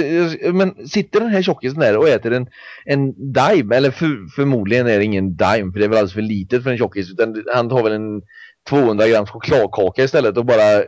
men 0.53 0.87
sitter 0.87 1.19
den 1.19 1.29
här 1.29 1.41
tjockisen 1.41 1.79
där 1.79 1.97
och 1.97 2.09
äter 2.09 2.33
en, 2.33 2.47
en 2.85 3.31
dime, 3.33 3.75
eller 3.75 3.91
för, 3.91 4.35
förmodligen 4.35 4.87
är 4.87 4.97
det 4.97 5.03
ingen 5.05 5.35
dime, 5.35 5.71
för 5.71 5.79
det 5.79 5.85
är 5.85 5.89
väl 5.89 5.97
alldeles 5.97 6.13
för 6.13 6.21
litet 6.21 6.63
för 6.63 6.71
en 6.71 6.77
tjockis, 6.77 7.11
utan 7.11 7.43
han 7.53 7.69
tar 7.69 7.83
väl 7.83 7.93
en 7.93 8.21
200 8.69 9.07
gram 9.07 9.25
chokladkaka 9.25 10.03
istället 10.03 10.37
och 10.37 10.45
bara 10.45 10.83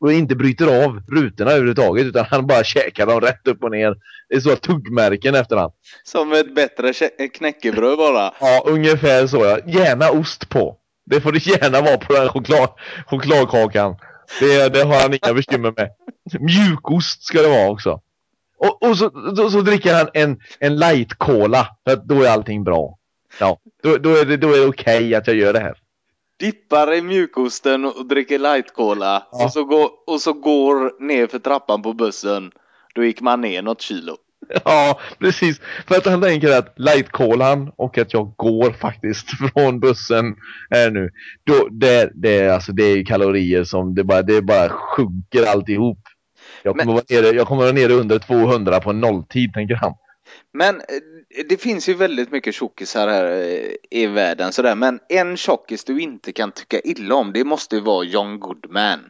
och 0.00 0.12
inte 0.12 0.36
bryter 0.36 0.84
av 0.84 1.02
rutorna 1.08 1.50
överhuvudtaget 1.50 2.06
utan 2.06 2.24
han 2.30 2.46
bara 2.46 2.64
käkar 2.64 3.06
dem 3.06 3.20
rätt 3.20 3.48
upp 3.48 3.64
och 3.64 3.70
ner. 3.70 3.94
Det 4.28 4.34
är 4.34 4.40
så 4.40 4.56
tuggmärken 4.56 5.34
efter 5.34 5.56
han. 5.56 5.70
Som 6.04 6.32
ett 6.32 6.54
bättre 6.54 6.92
knäckebröd 7.28 7.98
bara. 7.98 8.34
Ja, 8.40 8.62
ungefär 8.66 9.26
så 9.26 9.44
ja. 9.44 9.58
Gärna 9.66 10.10
ost 10.10 10.48
på. 10.48 10.76
Det 11.06 11.20
får 11.20 11.32
det 11.32 11.46
gärna 11.46 11.80
vara 11.80 11.98
på 11.98 12.12
den 12.12 12.28
choklad, 12.28 12.68
chokladkakan. 13.06 13.96
Det, 14.40 14.68
det 14.68 14.82
har 14.82 15.00
han 15.00 15.14
inga 15.14 15.34
bekymmer 15.34 15.72
med. 15.76 15.90
Mjukost 16.40 17.22
ska 17.22 17.42
det 17.42 17.48
vara 17.48 17.70
också. 17.70 18.00
Och, 18.58 18.82
och 18.82 18.98
så, 18.98 19.10
så, 19.36 19.50
så, 19.50 19.60
dricker 19.60 19.94
han 19.94 20.08
en, 20.14 20.40
en 20.58 20.76
light 20.76 21.14
cola 21.14 21.68
för 21.84 21.92
att 21.92 22.04
då 22.04 22.22
är 22.22 22.30
allting 22.30 22.64
bra. 22.64 22.98
Ja, 23.40 23.58
då, 23.82 23.96
då 23.96 24.16
är 24.16 24.24
det, 24.24 24.36
då 24.36 24.52
är 24.52 24.58
det 24.58 24.66
okej 24.66 24.96
okay 24.96 25.14
att 25.14 25.26
jag 25.26 25.36
gör 25.36 25.52
det 25.52 25.60
här. 25.60 25.74
Dippar 26.40 26.94
i 26.94 27.02
mjukosten 27.02 27.84
och 27.84 28.06
dricker 28.06 28.38
light 28.38 28.74
cola 28.74 29.26
ja. 29.32 29.44
och, 29.44 29.52
så 29.52 29.64
går, 29.64 29.90
och 30.06 30.20
så 30.20 30.32
går 30.32 31.02
ner 31.06 31.26
för 31.26 31.38
trappan 31.38 31.82
på 31.82 31.92
bussen. 31.92 32.50
Då 32.94 33.04
gick 33.04 33.20
man 33.20 33.40
ner 33.40 33.62
något 33.62 33.80
kilo. 33.80 34.16
Ja, 34.64 35.00
precis. 35.18 35.60
För 35.86 35.96
att 35.96 36.06
han 36.06 36.22
tänker 36.22 36.58
att 36.58 36.74
light-kolan 36.78 37.72
och 37.76 37.98
att 37.98 38.12
jag 38.12 38.34
går 38.36 38.72
faktiskt 38.72 39.26
från 39.54 39.80
bussen 39.80 40.36
här 40.70 40.90
nu. 40.90 41.10
Då, 41.44 41.68
det, 41.70 42.10
det, 42.14 42.48
alltså, 42.48 42.72
det 42.72 42.82
är 42.82 43.04
kalorier 43.04 43.64
som 43.64 43.94
det 43.94 44.04
bara, 44.04 44.22
det 44.22 44.42
bara 44.42 44.68
sjunker 44.68 45.46
alltihop. 45.46 45.98
Jag 46.62 46.72
kommer, 46.78 46.84
Men, 46.84 46.94
vara 46.94 47.22
nere, 47.22 47.36
jag 47.36 47.46
kommer 47.46 47.62
vara 47.62 47.72
nere 47.72 47.92
under 47.92 48.18
200 48.18 48.80
på 48.80 48.92
nolltid, 48.92 49.52
tänker 49.52 49.74
han. 49.74 49.94
Men 50.52 50.76
eh, 50.76 51.44
det 51.48 51.56
finns 51.56 51.88
ju 51.88 51.94
väldigt 51.94 52.32
mycket 52.32 52.54
tjockisar 52.54 53.08
här 53.08 53.24
eh, 53.24 54.00
i 54.00 54.06
världen 54.06 54.52
sådär. 54.52 54.74
Men 54.74 55.00
en 55.08 55.36
tjockis 55.36 55.84
du 55.84 56.00
inte 56.00 56.32
kan 56.32 56.52
tycka 56.52 56.80
illa 56.80 57.14
om, 57.14 57.32
det 57.32 57.44
måste 57.44 57.76
ju 57.76 57.82
vara 57.82 58.04
John 58.04 58.40
Goodman. 58.40 59.00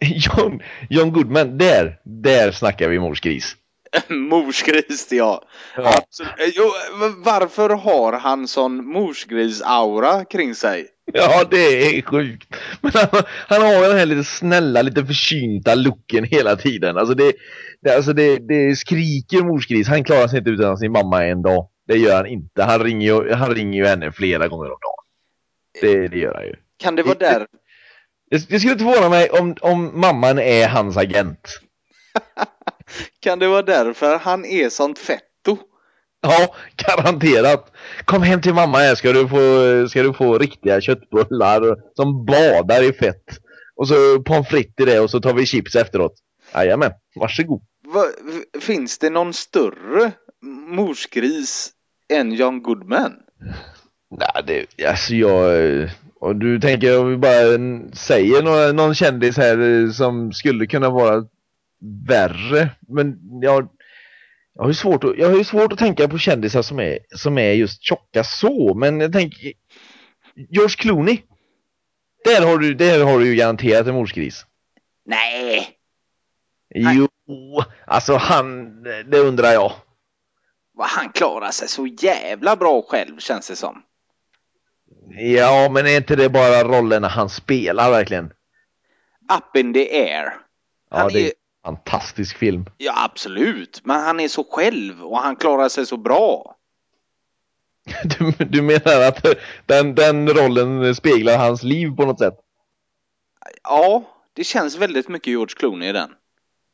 John, 0.00 0.62
John 0.90 1.12
Goodman, 1.12 1.58
där, 1.58 1.98
där 2.04 2.52
snackar 2.52 2.88
vi 2.88 2.98
morsgris. 2.98 3.56
morsgris, 4.08 5.12
ja. 5.12 5.44
ja. 5.76 5.94
Absolut. 5.96 6.32
Eh, 6.38 6.52
jo, 6.54 6.70
varför 7.16 7.70
har 7.70 8.12
han 8.12 8.48
sån 8.48 8.84
morsgris-aura 8.84 10.24
kring 10.24 10.54
sig? 10.54 10.86
Ja, 11.12 11.44
det 11.50 11.96
är 11.98 12.02
sjukt. 12.02 12.54
Men 12.92 12.92
han, 12.92 13.22
han 13.48 13.62
har 13.62 13.88
den 13.88 13.98
här 13.98 14.06
lite 14.06 14.24
snälla, 14.24 14.82
lite 14.82 15.04
försynta 15.04 15.74
looken 15.74 16.24
hela 16.24 16.56
tiden. 16.56 16.98
Alltså 16.98 17.14
det, 17.14 17.32
det, 17.80 17.96
alltså 17.96 18.12
det, 18.12 18.38
det 18.38 18.76
skriker 18.76 19.42
morsgris. 19.44 19.88
Han 19.88 20.04
klarar 20.04 20.28
sig 20.28 20.38
inte 20.38 20.50
utan 20.50 20.78
sin 20.78 20.92
mamma 20.92 21.24
en 21.24 21.42
dag. 21.42 21.68
Det 21.88 21.96
gör 21.96 22.16
han 22.16 22.26
inte. 22.26 22.62
Han 22.62 22.84
ringer 22.84 23.06
ju, 23.06 23.32
han 23.32 23.54
ringer 23.54 23.78
ju 23.78 23.86
henne 23.86 24.12
flera 24.12 24.48
gånger 24.48 24.70
om 24.70 24.78
dagen. 24.80 25.04
Det, 25.80 26.08
det 26.08 26.18
gör 26.18 26.34
han 26.34 26.44
ju. 26.44 26.54
Kan 26.78 26.96
det 26.96 27.02
vara 27.02 27.18
där? 27.18 27.46
Det, 28.30 28.48
det 28.48 28.60
skulle 28.60 28.72
inte 28.72 28.84
förvåna 28.84 29.08
mig 29.08 29.30
om, 29.30 29.56
om 29.60 30.00
mamman 30.00 30.38
är 30.38 30.68
hans 30.68 30.96
agent. 30.96 31.60
kan 33.20 33.38
det 33.38 33.48
vara 33.48 33.62
därför 33.62 34.18
han 34.18 34.44
är 34.44 34.68
sånt 34.68 34.98
fetto? 34.98 35.29
Ja, 36.20 36.54
garanterat. 36.76 37.72
Kom 38.04 38.22
hem 38.22 38.40
till 38.40 38.54
mamma 38.54 38.78
här 38.78 38.94
ska 38.94 39.12
du 39.12 39.28
få, 39.28 39.88
ska 39.88 40.02
du 40.02 40.12
få 40.12 40.38
riktiga 40.38 40.80
köttbullar 40.80 41.76
som 41.96 42.24
badar 42.24 42.82
i 42.82 42.92
fett. 42.92 43.24
Och 43.76 43.88
så 43.88 44.22
pommes 44.22 44.48
frites 44.48 44.74
i 44.78 44.84
det 44.84 45.00
och 45.00 45.10
så 45.10 45.20
tar 45.20 45.34
vi 45.34 45.46
chips 45.46 45.76
efteråt. 45.76 46.14
Jajamän, 46.54 46.92
varsågod. 47.14 47.62
Va, 47.94 48.04
finns 48.60 48.98
det 48.98 49.10
någon 49.10 49.32
större 49.32 50.12
morsgris 50.68 51.70
än 52.12 52.32
John 52.32 52.62
Goodman? 52.62 53.12
Nej, 54.10 54.66
det, 54.76 54.88
alltså 54.88 55.14
jag... 55.14 55.90
Och 56.20 56.36
du 56.36 56.60
tänker 56.60 57.00
om 57.00 57.10
vi 57.10 57.16
bara 57.16 57.58
säger 57.92 58.42
någon, 58.42 58.76
någon 58.76 58.94
kändis 58.94 59.36
här 59.36 59.88
som 59.92 60.32
skulle 60.32 60.66
kunna 60.66 60.90
vara 60.90 61.26
värre. 62.08 62.70
Men 62.88 63.18
jag, 63.42 63.68
jag, 64.60 64.64
har 64.64 64.70
ju 64.70 64.74
svårt 64.74 65.04
att, 65.04 65.18
jag 65.18 65.30
har 65.30 65.36
ju 65.36 65.44
svårt 65.44 65.72
att 65.72 65.78
tänka 65.78 66.08
på 66.08 66.18
kändisar 66.18 66.62
som 66.62 66.80
är, 66.80 66.98
som 67.16 67.38
är 67.38 67.52
just 67.52 67.82
tjocka 67.82 68.24
så. 68.24 68.74
Men 68.74 69.00
jag 69.00 69.12
tänker... 69.12 69.52
George 70.34 70.76
Clooney. 70.78 71.22
Där 72.24 72.46
har 72.46 72.58
du, 72.58 72.74
där 72.74 73.04
har 73.04 73.18
du 73.18 73.26
ju 73.26 73.34
garanterat 73.34 73.86
en 73.86 73.94
morsgris. 73.94 74.46
Nej. 75.04 75.68
Jo, 76.74 77.08
alltså 77.86 78.16
han, 78.16 78.82
det 78.82 79.18
undrar 79.18 79.52
jag. 79.52 79.72
Han 80.78 81.12
klarar 81.12 81.50
sig 81.50 81.68
så 81.68 81.86
jävla 81.86 82.56
bra 82.56 82.82
själv 82.82 83.18
känns 83.18 83.48
det 83.48 83.56
som. 83.56 83.82
Ja, 85.10 85.68
men 85.72 85.86
är 85.86 85.96
inte 85.96 86.16
det 86.16 86.28
bara 86.28 86.64
rollerna 86.64 87.08
han 87.08 87.30
spelar 87.30 87.90
verkligen? 87.90 88.32
Up 89.36 89.56
in 89.56 89.74
the 89.74 90.08
air. 90.08 90.34
Ja, 90.90 90.98
Han 90.98 91.12
det 91.12 91.26
är 91.26 91.32
fantastisk 91.64 92.36
film. 92.36 92.66
Ja, 92.76 93.04
absolut. 93.04 93.80
Men 93.84 94.00
han 94.00 94.20
är 94.20 94.28
så 94.28 94.44
själv 94.50 95.04
och 95.04 95.18
han 95.18 95.36
klarar 95.36 95.68
sig 95.68 95.86
så 95.86 95.96
bra. 95.96 96.56
Du, 98.04 98.44
du 98.44 98.62
menar 98.62 99.08
att 99.08 99.26
den, 99.66 99.94
den 99.94 100.28
rollen 100.28 100.94
speglar 100.94 101.38
hans 101.38 101.62
liv 101.62 101.90
på 101.96 102.04
något 102.06 102.18
sätt? 102.18 102.34
Ja, 103.62 104.04
det 104.36 104.44
känns 104.44 104.78
väldigt 104.78 105.08
mycket 105.08 105.26
George 105.26 105.54
Clooney 105.56 105.88
i 105.88 105.92
den. 105.92 106.10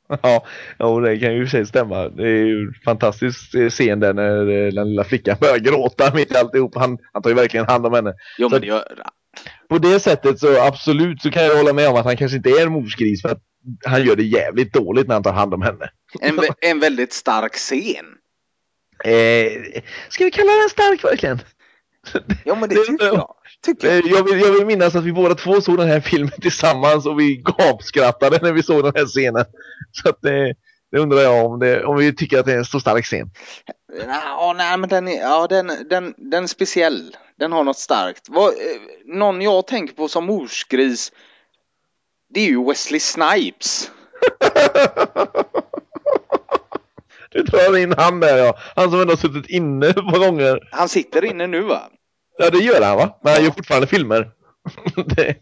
Ja, 0.79 1.01
det 1.01 1.19
kan 1.19 1.35
ju 1.35 1.45
i 1.45 1.49
sig 1.49 1.67
stämma. 1.67 2.09
Det 2.09 2.23
är 2.23 2.45
ju 2.45 2.61
en 2.61 2.75
fantastisk 2.85 3.55
scen 3.71 4.01
där 4.01 4.15
när 4.15 4.39
eh, 4.39 4.73
den 4.73 4.89
lilla 4.89 5.05
flickan 5.05 5.37
börjar 5.41 5.59
gråta 5.59 6.11
mitt 6.15 6.33
i 6.33 6.37
alltihop. 6.37 6.75
Han, 6.75 6.99
han 7.13 7.23
tar 7.23 7.31
ju 7.31 7.37
verkligen 7.37 7.67
hand 7.67 7.87
om 7.87 7.93
henne. 7.93 8.15
Jo, 8.39 8.49
men 8.51 8.61
det 8.61 8.67
gör... 8.67 8.85
På 9.69 9.79
det 9.79 10.01
sättet 10.01 10.39
så 10.39 10.63
absolut 10.63 11.23
så 11.23 11.31
kan 11.31 11.45
jag 11.45 11.57
hålla 11.57 11.73
med 11.73 11.89
om 11.89 11.97
att 11.97 12.05
han 12.05 12.17
kanske 12.17 12.37
inte 12.37 12.51
är 12.51 12.63
en 12.67 12.73
morsgris 12.73 13.23
för 13.23 13.29
att 13.29 13.43
han 13.85 14.05
gör 14.05 14.17
det 14.17 14.23
jävligt 14.25 14.73
dåligt 14.73 15.07
när 15.09 15.15
han 15.15 15.23
tar 15.23 15.33
hand 15.33 15.55
om 15.55 15.63
henne. 15.63 15.91
En, 16.21 16.41
en 16.61 16.81
väldigt 16.81 17.13
stark 17.13 17.55
scen. 17.55 18.07
Eh, 19.05 19.83
ska 20.09 20.25
vi 20.25 20.31
kalla 20.31 20.53
den 20.53 20.69
stark 20.69 21.05
verkligen? 21.05 21.41
Ja, 22.45 22.55
men 22.55 22.69
det 22.69 22.75
tycker 22.75 23.07
jag. 23.07 23.35
Tycker 23.65 23.89
Eh, 23.89 23.95
jag. 23.95 24.07
Jag 24.09 24.25
vill, 24.25 24.41
jag 24.41 24.53
vill 24.53 24.67
minnas 24.67 24.95
att 24.95 25.05
vi 25.05 25.13
båda 25.13 25.35
två 25.35 25.61
såg 25.61 25.79
den 25.79 25.89
här 25.89 26.01
filmen 26.01 26.41
tillsammans 26.41 27.07
och 27.07 27.21
vi 27.21 27.37
gapskrattade 27.37 28.39
när 28.43 28.53
vi 28.53 28.63
såg 28.63 28.85
den 28.85 28.93
här 28.97 29.07
scenen. 29.07 29.45
Så 29.93 30.09
att 30.09 30.19
det, 30.23 30.55
det 30.93 30.99
undrar 30.99 31.21
jag 31.21 31.47
om, 31.47 31.59
det, 31.59 31.85
om 31.85 31.97
vi 31.97 32.15
tycker 32.15 32.39
att 32.39 32.47
det 32.47 32.53
är 32.53 32.59
en 32.59 32.65
så 32.65 32.81
stark 32.81 33.05
scen. 33.05 33.31
Ja, 34.07 34.55
nej, 34.57 34.77
men 34.79 34.89
den 34.89 35.09
är, 35.09 35.21
ja, 35.21 35.47
den, 35.47 35.73
den, 35.91 36.15
den 36.17 36.45
är 36.45 36.49
speciell. 36.49 37.17
Den 37.39 37.53
har 37.53 37.65
något 37.65 37.79
starkt. 37.79 38.29
Vad, 38.29 38.49
eh, 38.49 38.55
någon 39.05 39.43
jag 39.43 39.67
tänker 39.67 39.95
på 39.95 40.09
som 40.09 40.27
morsgris, 40.27 41.13
det 42.35 42.41
är 42.41 42.47
ju 42.47 42.65
Wesley 42.65 43.01
Snipes. 43.01 43.91
Du 47.31 47.43
drar 47.43 47.77
in 47.77 47.95
han 47.99 48.21
där 48.21 48.37
ja. 48.37 48.59
Han 48.77 48.91
som 48.91 49.01
ändå 49.01 49.13
har 49.13 49.17
suttit 49.17 49.51
inne 49.51 49.87
ett 49.87 49.97
par 49.97 50.19
gånger. 50.19 50.69
Han 50.71 50.89
sitter 50.89 51.25
inne 51.25 51.47
nu 51.47 51.63
va? 51.63 51.83
Ja 52.39 52.51
det 52.51 52.59
gör 52.59 52.83
han 52.83 52.97
va? 52.97 53.19
Men 53.23 53.33
han 53.33 53.45
gör 53.45 53.51
fortfarande 53.51 53.87
filmer. 53.87 54.31
det, 55.07 55.37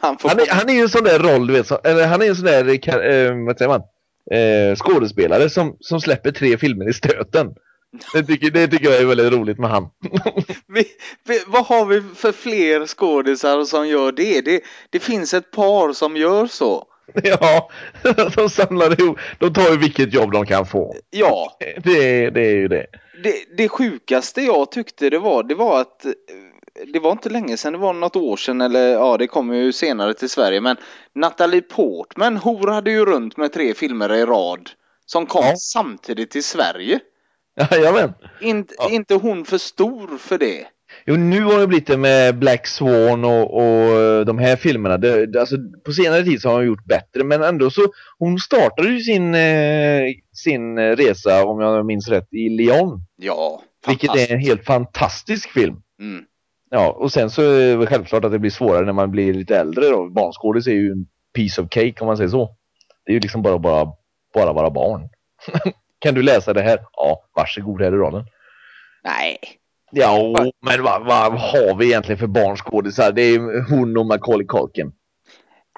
Han 0.00 0.18
får 0.18 0.28
han, 0.28 0.40
är, 0.40 0.46
han 0.50 0.68
är 0.68 0.72
ju 0.74 0.80
en 0.80 0.88
sån 0.88 1.04
där 1.04 1.18
roll, 1.18 1.46
du 1.46 1.52
vet. 1.52 1.66
Så, 1.66 1.78
eller 1.84 2.06
han 2.06 2.22
är 2.22 2.28
en 2.28 2.36
sån 2.36 2.44
där, 2.44 2.68
eh, 2.68 3.46
vad 3.46 3.58
säger 3.58 3.68
man? 3.68 3.82
Eh, 4.30 4.76
skådespelare 4.76 5.50
som, 5.50 5.76
som 5.80 6.00
släpper 6.00 6.30
tre 6.30 6.58
filmer 6.58 6.88
i 6.88 6.92
stöten. 6.92 7.54
Det 8.12 8.22
tycker, 8.22 8.50
det 8.50 8.68
tycker 8.68 8.90
jag 8.90 9.00
är 9.00 9.06
väldigt 9.06 9.32
roligt 9.32 9.58
med 9.58 9.70
han. 9.70 9.88
Vi, 10.66 10.84
vi, 11.26 11.42
vad 11.46 11.64
har 11.66 11.86
vi 11.86 12.02
för 12.14 12.32
fler 12.32 12.86
skådisar 12.86 13.64
som 13.64 13.88
gör 13.88 14.12
det? 14.12 14.40
det? 14.40 14.60
Det 14.90 14.98
finns 14.98 15.34
ett 15.34 15.50
par 15.50 15.92
som 15.92 16.16
gör 16.16 16.46
så. 16.46 16.84
ja, 17.22 17.70
de 18.36 18.50
samlar 18.50 19.00
ihop. 19.00 19.18
De 19.38 19.52
tar 19.52 19.70
ju 19.70 19.76
vilket 19.76 20.14
jobb 20.14 20.32
de 20.32 20.46
kan 20.46 20.66
få. 20.66 20.94
Ja, 21.10 21.56
Det, 21.84 22.24
är- 22.24 22.30
det 22.30 22.40
är 22.46 22.54
ju 22.54 22.68
det. 22.68 22.86
det, 23.22 23.34
det 23.56 23.68
sjukaste 23.68 24.40
jag 24.42 24.70
tyckte 24.72 25.10
det 25.10 25.18
var, 25.18 25.42
det 25.42 25.54
var 25.54 25.80
att 25.80 26.04
eh, 26.04 26.12
det 26.92 26.98
var 26.98 27.12
inte 27.12 27.28
länge 27.28 27.56
sedan, 27.56 27.72
det 27.72 27.78
var 27.78 27.92
något 27.92 28.16
år 28.16 28.36
sedan 28.36 28.60
eller 28.60 28.88
ja, 28.88 29.16
det 29.16 29.26
kom 29.26 29.54
ju 29.54 29.72
senare 29.72 30.14
till 30.14 30.30
Sverige, 30.30 30.60
men 30.60 30.76
Natalie 31.14 31.60
Portman 31.62 32.36
horade 32.36 32.90
ju 32.90 33.04
runt 33.04 33.36
med 33.36 33.52
tre 33.52 33.74
filmer 33.74 34.12
i 34.14 34.24
rad 34.24 34.70
som 35.06 35.26
kom 35.26 35.44
Ja. 35.44 35.54
samtidigt 35.56 36.30
till 36.30 36.44
Sverige. 36.44 37.00
Jajamän. 37.70 38.12
Inte, 38.40 38.74
Ja. 38.78 38.90
inte 38.90 39.14
hon 39.14 39.44
för 39.44 39.58
stor 39.58 40.18
för 40.18 40.38
det. 40.38 40.66
Jo, 41.06 41.16
nu 41.16 41.42
har 41.44 41.58
det 41.60 41.66
blivit 41.66 41.86
det 41.86 41.96
med 41.96 42.38
Black 42.38 42.66
Swan 42.66 43.24
och, 43.24 43.54
och 43.54 44.00
eh, 44.00 44.20
de 44.24 44.38
här 44.38 44.56
filmerna. 44.56 44.96
Det, 44.98 45.26
det, 45.26 45.40
alltså, 45.40 45.56
på 45.84 45.92
senare 45.92 46.22
tid 46.22 46.40
så 46.40 46.48
har 46.48 46.56
hon 46.56 46.66
gjort 46.66 46.84
bättre, 46.84 47.24
men 47.24 47.42
ändå 47.42 47.70
så 47.70 47.80
hon 48.18 48.38
startade 48.38 48.88
ju 48.88 49.00
sin, 49.00 49.34
eh, 49.34 50.02
sin 50.34 50.78
eh, 50.78 50.96
resa, 50.96 51.44
om 51.44 51.60
jag 51.60 51.86
minns 51.86 52.08
rätt, 52.08 52.32
i 52.32 52.48
Lyon. 52.48 53.00
Ja, 53.16 53.62
Vilket 53.86 54.16
är 54.16 54.32
en 54.32 54.40
helt 54.40 54.64
fantastisk 54.64 55.50
film. 55.50 55.76
Mm. 56.00 56.24
Ja, 56.70 56.92
och 56.92 57.12
sen 57.12 57.30
så 57.30 57.42
är 57.42 57.76
det 57.76 57.86
självklart 57.86 58.24
att 58.24 58.32
det 58.32 58.38
blir 58.38 58.50
svårare 58.50 58.84
när 58.86 58.92
man 58.92 59.10
blir 59.10 59.34
lite 59.34 59.56
äldre 59.56 59.88
då. 59.88 60.08
Barnskådis 60.08 60.66
är 60.66 60.70
ju 60.72 60.92
en 60.92 61.06
piece 61.34 61.62
of 61.62 61.68
cake 61.70 61.94
om 62.00 62.06
man 62.06 62.16
säger 62.16 62.30
så. 62.30 62.56
Det 63.06 63.12
är 63.12 63.14
ju 63.14 63.20
liksom 63.20 63.42
bara 63.42 63.58
bara, 63.58 63.86
bara 64.34 64.52
vara 64.52 64.70
barn. 64.70 65.08
kan 66.00 66.14
du 66.14 66.22
läsa 66.22 66.52
det 66.52 66.62
här? 66.62 66.78
Ja, 66.92 67.24
varsågod 67.34 67.80
här 67.80 67.92
är 67.92 67.96
rollen. 67.96 68.24
Nej, 69.04 69.38
Ja, 69.90 70.50
men 70.62 70.82
vad, 70.82 71.04
vad 71.04 71.32
har 71.32 71.74
vi 71.78 71.86
egentligen 71.86 72.18
för 72.18 72.26
barnskådisar? 72.26 73.12
Det 73.12 73.22
är 73.22 73.70
hon 73.70 73.96
och 73.96 74.06
Macaulay 74.06 74.46
Culkin. 74.46 74.92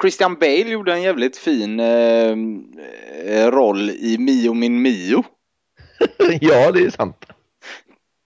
Christian 0.01 0.35
Bale 0.35 0.69
gjorde 0.69 0.93
en 0.93 1.03
jävligt 1.03 1.37
fin 1.37 1.81
eh, 1.81 2.37
eh, 3.27 3.51
roll 3.51 3.91
i 3.91 4.17
Mio 4.19 4.55
min 4.55 4.83
Mio. 4.83 5.25
ja, 6.41 6.73
det 6.73 6.81
är 6.81 6.91
sant. 6.91 7.27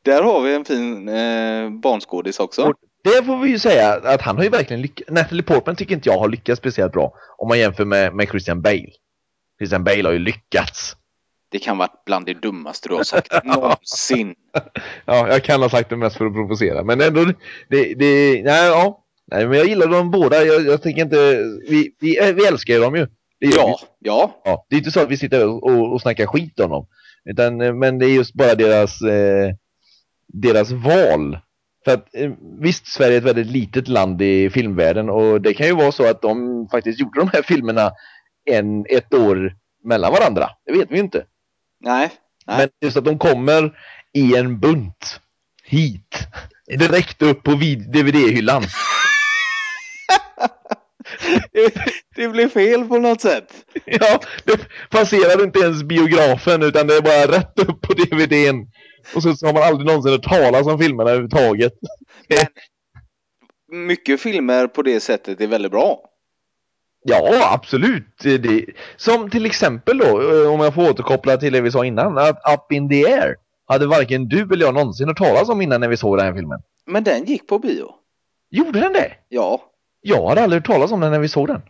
Där 0.04 0.22
har 0.22 0.40
vi 0.40 0.54
en 0.54 0.64
fin 0.64 1.09
eh, 1.09 1.70
barnskådis 1.70 2.40
också. 2.40 2.62
Och 2.62 2.74
det 3.04 3.24
får 3.24 3.38
vi 3.38 3.50
ju 3.50 3.59
säga 3.59 3.94
att 3.94 4.22
han 4.22 4.37
har 4.37 4.44
ju 4.44 4.50
verkligen 4.50 4.82
lyckats. 4.82 5.11
Natalie 5.11 5.42
Portman 5.42 5.76
tycker 5.76 5.94
inte 5.94 6.09
jag 6.09 6.18
har 6.18 6.28
lyckats 6.28 6.59
speciellt 6.59 6.92
bra 6.92 7.14
om 7.38 7.48
man 7.48 7.59
jämför 7.59 7.85
med, 7.85 8.14
med 8.14 8.28
Christian 8.28 8.62
Bale. 8.62 8.90
Christian 9.59 9.85
Bale 9.85 10.02
har 10.02 10.12
ju 10.12 10.18
lyckats. 10.18 10.96
Det 11.48 11.59
kan 11.59 11.78
vara 11.78 11.88
bland 12.06 12.26
det 12.26 12.35
dummaste 12.35 12.88
du 12.88 12.94
har 12.94 13.04
sagt 13.04 13.32
någonsin. 13.44 14.35
Ja, 15.04 15.28
jag 15.28 15.44
kan 15.44 15.62
ha 15.62 15.68
sagt 15.68 15.90
det 15.90 15.96
mest 15.96 16.16
för 16.16 16.26
att 16.26 16.32
provocera, 16.32 16.85
men 16.85 17.00
ändå, 17.00 17.24
det, 17.68 17.94
det, 17.94 18.42
nej, 18.44 18.68
ja. 18.68 19.02
Nej, 19.30 19.46
men 19.48 19.59
jag 19.59 19.66
gillar 19.66 19.87
dem 19.87 20.11
båda. 20.11 20.44
Jag, 20.44 20.66
jag 20.66 20.82
tänker 20.82 21.02
inte, 21.02 21.16
vi, 21.68 21.94
vi, 22.00 22.32
vi 22.32 22.46
älskar 22.46 22.74
ju 22.74 22.80
dem 22.80 22.94
ju. 22.94 23.06
Gör 23.40 23.50
vi. 23.50 23.56
Ja, 23.56 23.78
ja. 23.98 24.40
Ja, 24.44 24.66
det 24.68 24.76
är 24.76 24.78
inte 24.78 24.90
så 24.90 25.00
att 25.00 25.11
vi 25.11 25.16
sitter 25.16 25.48
och, 25.48 25.92
och, 25.92 26.00
snackar 26.00 26.26
skit 26.26 26.61
om 26.61 26.70
dem. 26.70 26.87
Utan, 27.24 27.61
eh, 27.61 27.74
men 27.74 27.98
det 27.98 28.06
är 28.06 28.14
just 28.14 28.35
bara 28.35 28.54
deras, 28.54 29.02
eh, 29.02 29.54
deras 30.26 30.70
val. 30.70 31.38
För 31.85 31.94
att 31.94 32.14
eh, 32.14 32.30
visst, 32.61 32.87
Sverige 32.87 33.14
är 33.14 33.18
ett 33.18 33.24
väldigt 33.24 33.46
litet 33.46 33.88
land 33.88 34.22
i 34.22 34.50
filmvärlden 34.50 35.11
och 35.11 35.40
det 35.40 35.54
kan 35.54 35.66
ju 35.66 35.74
vara 35.74 35.92
så 35.92 36.11
att 36.11 36.22
de 36.22 36.68
faktiskt 36.70 37.00
gjorde 37.00 37.20
de 37.20 37.30
här 37.32 37.42
filmerna 37.42 37.90
en, 38.44 38.87
ett 38.88 39.14
år 39.14 39.54
mellan 39.85 40.12
varandra. 40.12 40.50
Det 40.66 40.72
vet 40.72 40.90
vi 40.90 40.98
inte. 40.98 41.24
Nej. 41.87 42.12
Nej. 42.46 42.57
Men 42.57 42.68
just 42.81 42.96
att 42.96 43.05
de 43.05 43.18
kommer 43.18 43.79
i 44.12 44.37
en 44.37 44.61
bunt 44.61 45.20
hit. 45.64 46.18
Direkt 46.79 47.22
upp 47.22 47.42
på 47.42 47.51
DVD-hyllan. 47.51 48.62
Det 52.16 52.29
blev 52.29 52.49
fel 52.49 52.88
på 52.88 52.99
något 52.99 53.20
sätt. 53.20 53.53
Ja, 53.85 54.20
det 54.44 54.61
passerar 54.90 55.44
inte 55.44 55.59
ens 55.59 55.83
biografen 55.83 56.62
utan 56.62 56.87
det 56.87 56.96
är 56.96 57.03
bara 57.03 57.38
rätt 57.38 57.59
upp 57.59 57.81
på 57.81 57.92
DVDn. 57.92 58.66
Och 59.14 59.22
så, 59.22 59.37
så 59.37 59.46
har 59.46 59.53
man 59.53 59.62
aldrig 59.62 59.87
någonsin 59.87 60.12
hört 60.12 60.22
talas 60.22 60.66
om 60.66 60.79
filmerna 60.79 61.11
överhuvudtaget. 61.11 61.72
Mycket 63.72 64.20
filmer 64.20 64.66
på 64.66 64.83
det 64.83 65.01
sättet 65.01 65.40
är 65.40 65.46
väldigt 65.46 65.72
bra. 65.72 66.01
Ja, 67.08 67.52
absolut. 67.52 68.18
Det, 68.18 68.66
som 68.96 69.30
till 69.30 69.46
exempel 69.46 69.98
då, 69.98 70.04
eh, 70.04 70.52
om 70.52 70.60
jag 70.60 70.74
får 70.74 70.90
återkoppla 70.90 71.36
till 71.36 71.52
det 71.52 71.60
vi 71.60 71.70
sa 71.70 71.84
innan, 71.84 72.18
att 72.18 72.36
Up 72.54 72.72
in 72.72 72.88
the 72.88 73.06
Air 73.06 73.36
hade 73.66 73.86
varken 73.86 74.28
du 74.28 74.42
eller 74.42 74.64
jag 74.66 74.74
någonsin 74.74 75.08
hört 75.08 75.18
talas 75.18 75.48
om 75.48 75.60
innan 75.60 75.80
när 75.80 75.88
vi 75.88 75.96
såg 75.96 76.18
den 76.18 76.26
här 76.26 76.34
filmen. 76.34 76.60
Men 76.86 77.04
den 77.04 77.24
gick 77.24 77.46
på 77.46 77.58
bio. 77.58 77.94
Gjorde 78.50 78.80
den 78.80 78.92
det? 78.92 79.12
Ja. 79.28 79.62
Jag 80.00 80.28
hade 80.28 80.42
aldrig 80.42 80.62
hört 80.62 80.66
talas 80.66 80.92
om 80.92 81.00
den 81.00 81.12
när 81.12 81.18
vi 81.18 81.28
såg 81.28 81.48
den. 81.48 81.62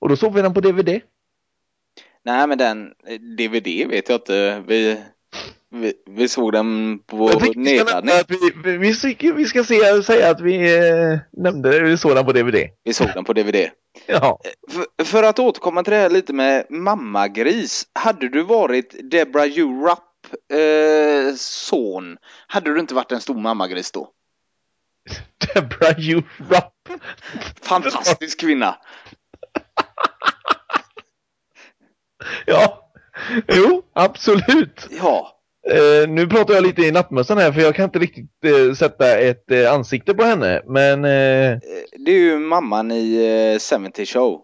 Och 0.00 0.08
då 0.08 0.16
såg 0.16 0.34
vi 0.34 0.42
den 0.42 0.54
på 0.54 0.60
DVD. 0.60 1.00
Nej, 2.24 2.46
men 2.46 2.58
den 2.58 2.94
DVD 3.36 3.88
vet 3.88 4.08
jag 4.08 4.16
inte. 4.16 4.62
Vi, 4.66 5.00
vi, 5.70 5.92
vi 6.06 6.28
såg 6.28 6.52
den 6.52 6.98
på 6.98 7.30
nedladdning. 7.54 8.14
vi, 8.28 8.78
vi, 8.78 9.32
vi 9.32 9.44
ska 9.44 9.64
se, 9.64 10.02
säga 10.02 10.30
att 10.30 10.40
vi 10.40 10.76
eh, 10.76 11.18
nämnde 11.32 11.80
vi 11.80 11.96
såg 11.96 12.14
den 12.14 12.26
på 12.26 12.32
DVD. 12.32 12.56
Vi 12.84 12.92
såg 12.92 13.08
den 13.14 13.24
på 13.24 13.32
DVD. 13.32 13.56
Ja. 14.06 14.40
För, 14.70 15.04
för 15.04 15.22
att 15.22 15.38
återkomma 15.38 15.82
till 15.82 15.92
det 15.92 15.98
här 15.98 16.10
lite 16.10 16.32
med 16.32 16.70
mammagris. 16.70 17.86
Hade 17.92 18.28
du 18.28 18.42
varit 18.42 19.10
Deborah 19.10 19.58
Urapp 19.58 20.04
eh, 20.52 21.34
son, 21.36 22.18
hade 22.46 22.74
du 22.74 22.80
inte 22.80 22.94
varit 22.94 23.12
en 23.12 23.20
stor 23.20 23.34
mammagris 23.34 23.92
då? 23.92 24.10
Deborah 25.54 25.98
Urapp. 25.98 26.74
Fantastisk 27.62 28.40
kvinna. 28.40 28.76
Ja. 32.46 32.90
Jo, 33.48 33.82
absolut. 33.92 34.88
Ja. 34.90 35.37
Eh, 35.70 36.08
nu 36.08 36.26
pratar 36.26 36.54
jag 36.54 36.62
lite 36.62 36.82
i 36.82 36.92
nattmössan 36.92 37.38
här 37.38 37.52
för 37.52 37.60
jag 37.60 37.74
kan 37.74 37.84
inte 37.84 37.98
riktigt 37.98 38.30
eh, 38.44 38.74
sätta 38.74 39.18
ett 39.18 39.50
eh, 39.50 39.72
ansikte 39.72 40.14
på 40.14 40.22
henne. 40.24 40.62
Men 40.66 41.04
eh, 41.04 41.50
Eh, 41.52 41.58
Det 41.98 42.10
är 42.10 42.18
ju 42.18 42.38
mamman 42.38 42.90
i 42.90 43.16
eh, 43.70 43.78
70 43.84 44.06
Show. 44.06 44.40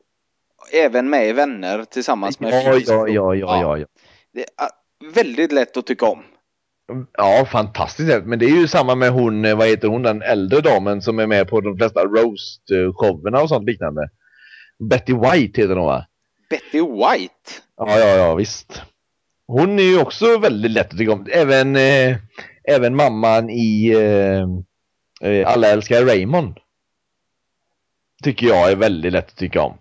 Även 0.72 1.10
med 1.10 1.28
i 1.28 1.32
Vänner 1.32 1.84
tillsammans 1.84 2.40
med 2.40 2.52
ja, 2.52 2.78
ja, 2.87 3.08
ja, 3.08 3.34
ja, 3.34 3.60
ja, 3.60 3.78
ja. 3.78 3.87
Det 4.32 4.40
är 4.40 4.46
ah, 4.56 4.68
väldigt 5.14 5.52
lätt 5.52 5.76
att 5.76 5.87
tycka 5.87 6.06
om. 6.06 6.22
Ja, 7.12 7.46
fantastiskt. 7.50 8.24
Men 8.24 8.38
det 8.38 8.46
är 8.46 8.60
ju 8.60 8.68
samma 8.68 8.94
med 8.94 9.10
hon, 9.10 9.44
eh, 9.44 9.56
vad 9.56 9.68
heter 9.68 9.88
hon, 9.88 10.02
den 10.02 10.22
äldre 10.22 10.60
damen 10.60 11.02
som 11.02 11.18
är 11.18 11.26
med 11.26 11.48
på 11.48 11.60
de 11.60 11.76
flesta 11.76 12.04
roast-showerna 12.04 13.42
och 13.42 13.48
sånt 13.48 13.66
liknande. 13.66 14.08
Betty 14.90 15.12
White 15.12 15.60
heter 15.60 15.76
hon 15.76 15.87
va? 15.87 16.06
Betty 16.50 16.80
White? 16.80 17.50
Ja, 17.76 17.98
ja, 17.98 18.08
ja, 18.08 18.34
visst. 18.34 18.82
Hon 19.46 19.78
är 19.78 19.83
ju 19.83 20.00
också 20.00 20.38
väldigt 20.38 20.70
lätt 20.70 20.92
att 20.92 20.98
tycka 20.98 21.12
om. 21.12 21.26
Även, 21.30 21.76
eh, 21.76 22.16
även 22.64 22.96
mamman 22.96 23.50
i 23.50 23.92
eh, 23.92 24.42
eh 25.30 25.48
Alla 25.48 25.68
älskar 25.68 26.04
Raymond. 26.04 26.59
Tycker 28.22 28.46
jag 28.46 28.70
är 28.70 28.76
väldigt 28.76 29.12
lätt 29.12 29.28
att 29.28 29.37
tycka 29.37 29.62
om. 29.62 29.78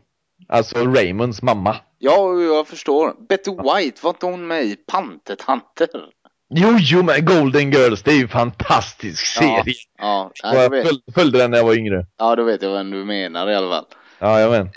Alltså 0.48 0.86
Raymonds 0.86 1.42
mamma. 1.42 1.76
Ja, 2.00 2.42
jag 2.42 2.68
förstår. 2.68 3.16
Betty 3.30 3.52
White, 3.52 4.00
var 4.04 4.10
inte 4.10 4.26
hon 4.26 4.48
med 4.48 4.64
i 4.64 4.76
Pantertanter? 4.76 5.90
Jo, 6.56 6.78
jo, 6.80 7.04
men 7.04 7.26
Golden 7.26 7.72
Girls, 7.72 8.04
det 8.04 8.12
är 8.12 8.16
ju 8.16 8.22
en 8.22 8.30
fantastisk 8.30 9.26
serie. 9.26 9.76
Ja, 9.98 10.32
ja 10.44 10.56
jag 10.56 10.72
föl 10.72 11.02
följde 11.14 11.38
den 11.38 11.52
när 11.52 11.58
jag 11.58 11.66
var 11.66 11.78
yngre. 11.78 12.06
Ja, 12.18 12.36
då 12.36 12.44
vet 12.44 12.62
jag 12.62 12.72
vem 12.72 12.92
du 12.92 13.06
menar 13.06 13.50
i 13.50 13.56
alla 13.56 13.70
fall. 13.70 13.86
Ja, 14.24 14.40
jag 14.40 14.50
vet. 14.50 14.62
Uh, 14.62 14.72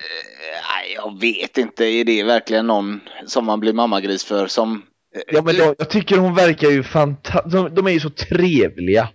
jag 0.95 1.21
vet 1.21 1.59
inte, 1.59 1.85
är 1.85 2.05
det 2.05 2.23
verkligen 2.23 2.67
någon 2.67 3.01
som 3.27 3.45
man 3.47 3.61
blir 3.61 3.73
mammagris 3.73 4.25
för 4.25 4.47
som... 4.47 4.75
Uh, 5.17 5.23
ja, 5.27 5.43
men 5.43 5.57
då, 5.57 5.75
jag 5.79 5.91
tycker 5.91 6.19
hon 6.19 6.35
verkar 6.35 6.69
ju 6.69 6.83
fantastisk. 6.83 7.53
De, 7.53 7.75
de, 7.75 7.87
är 7.87 7.91
ju 7.91 8.01
så 8.01 8.11
trevliga. 8.11 9.09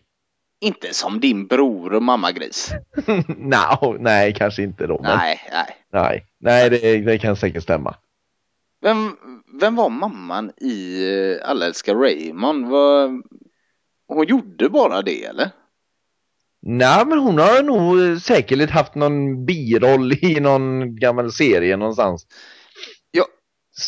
Inte 0.62 0.94
som 0.94 1.20
din 1.20 1.48
bror 1.48 1.94
och 1.94 2.04
mammagris. 2.04 2.74
no, 3.28 3.98
nej, 4.00 4.34
kanske 4.34 4.64
inte 4.64 4.88
då. 4.88 5.02
Men... 5.02 5.18
Nej, 5.18 5.40
nej. 5.52 5.78
Nej, 5.92 6.26
nej 6.40 6.70
det, 6.70 6.98
det 6.98 7.18
kan 7.18 7.36
säkert 7.36 7.64
stämma. 7.64 7.96
Vem, 8.82 9.18
vem 9.60 9.76
var 9.76 9.90
mamman 9.90 10.52
i 10.58 11.04
eh, 11.42 11.50
Alla 11.50 11.66
älskar 11.66 11.96
Raymond? 11.96 12.68
Var, 12.68 13.22
hon 14.08 14.28
gjorde 14.28 14.70
bara 14.70 15.02
det 15.02 15.26
eller? 15.26 15.50
Nej, 16.62 17.06
men 17.06 17.20
hon 17.20 17.38
har 17.38 17.64
nog 17.64 18.22
säkert 18.22 18.70
haft 18.70 18.96
någon 18.96 19.46
biroll 19.46 20.14
i 20.14 20.40
någon 20.40 20.96
gammal 20.96 21.32
serie 21.32 21.78
någonstans. 21.78 22.28
Jag, 23.12 23.26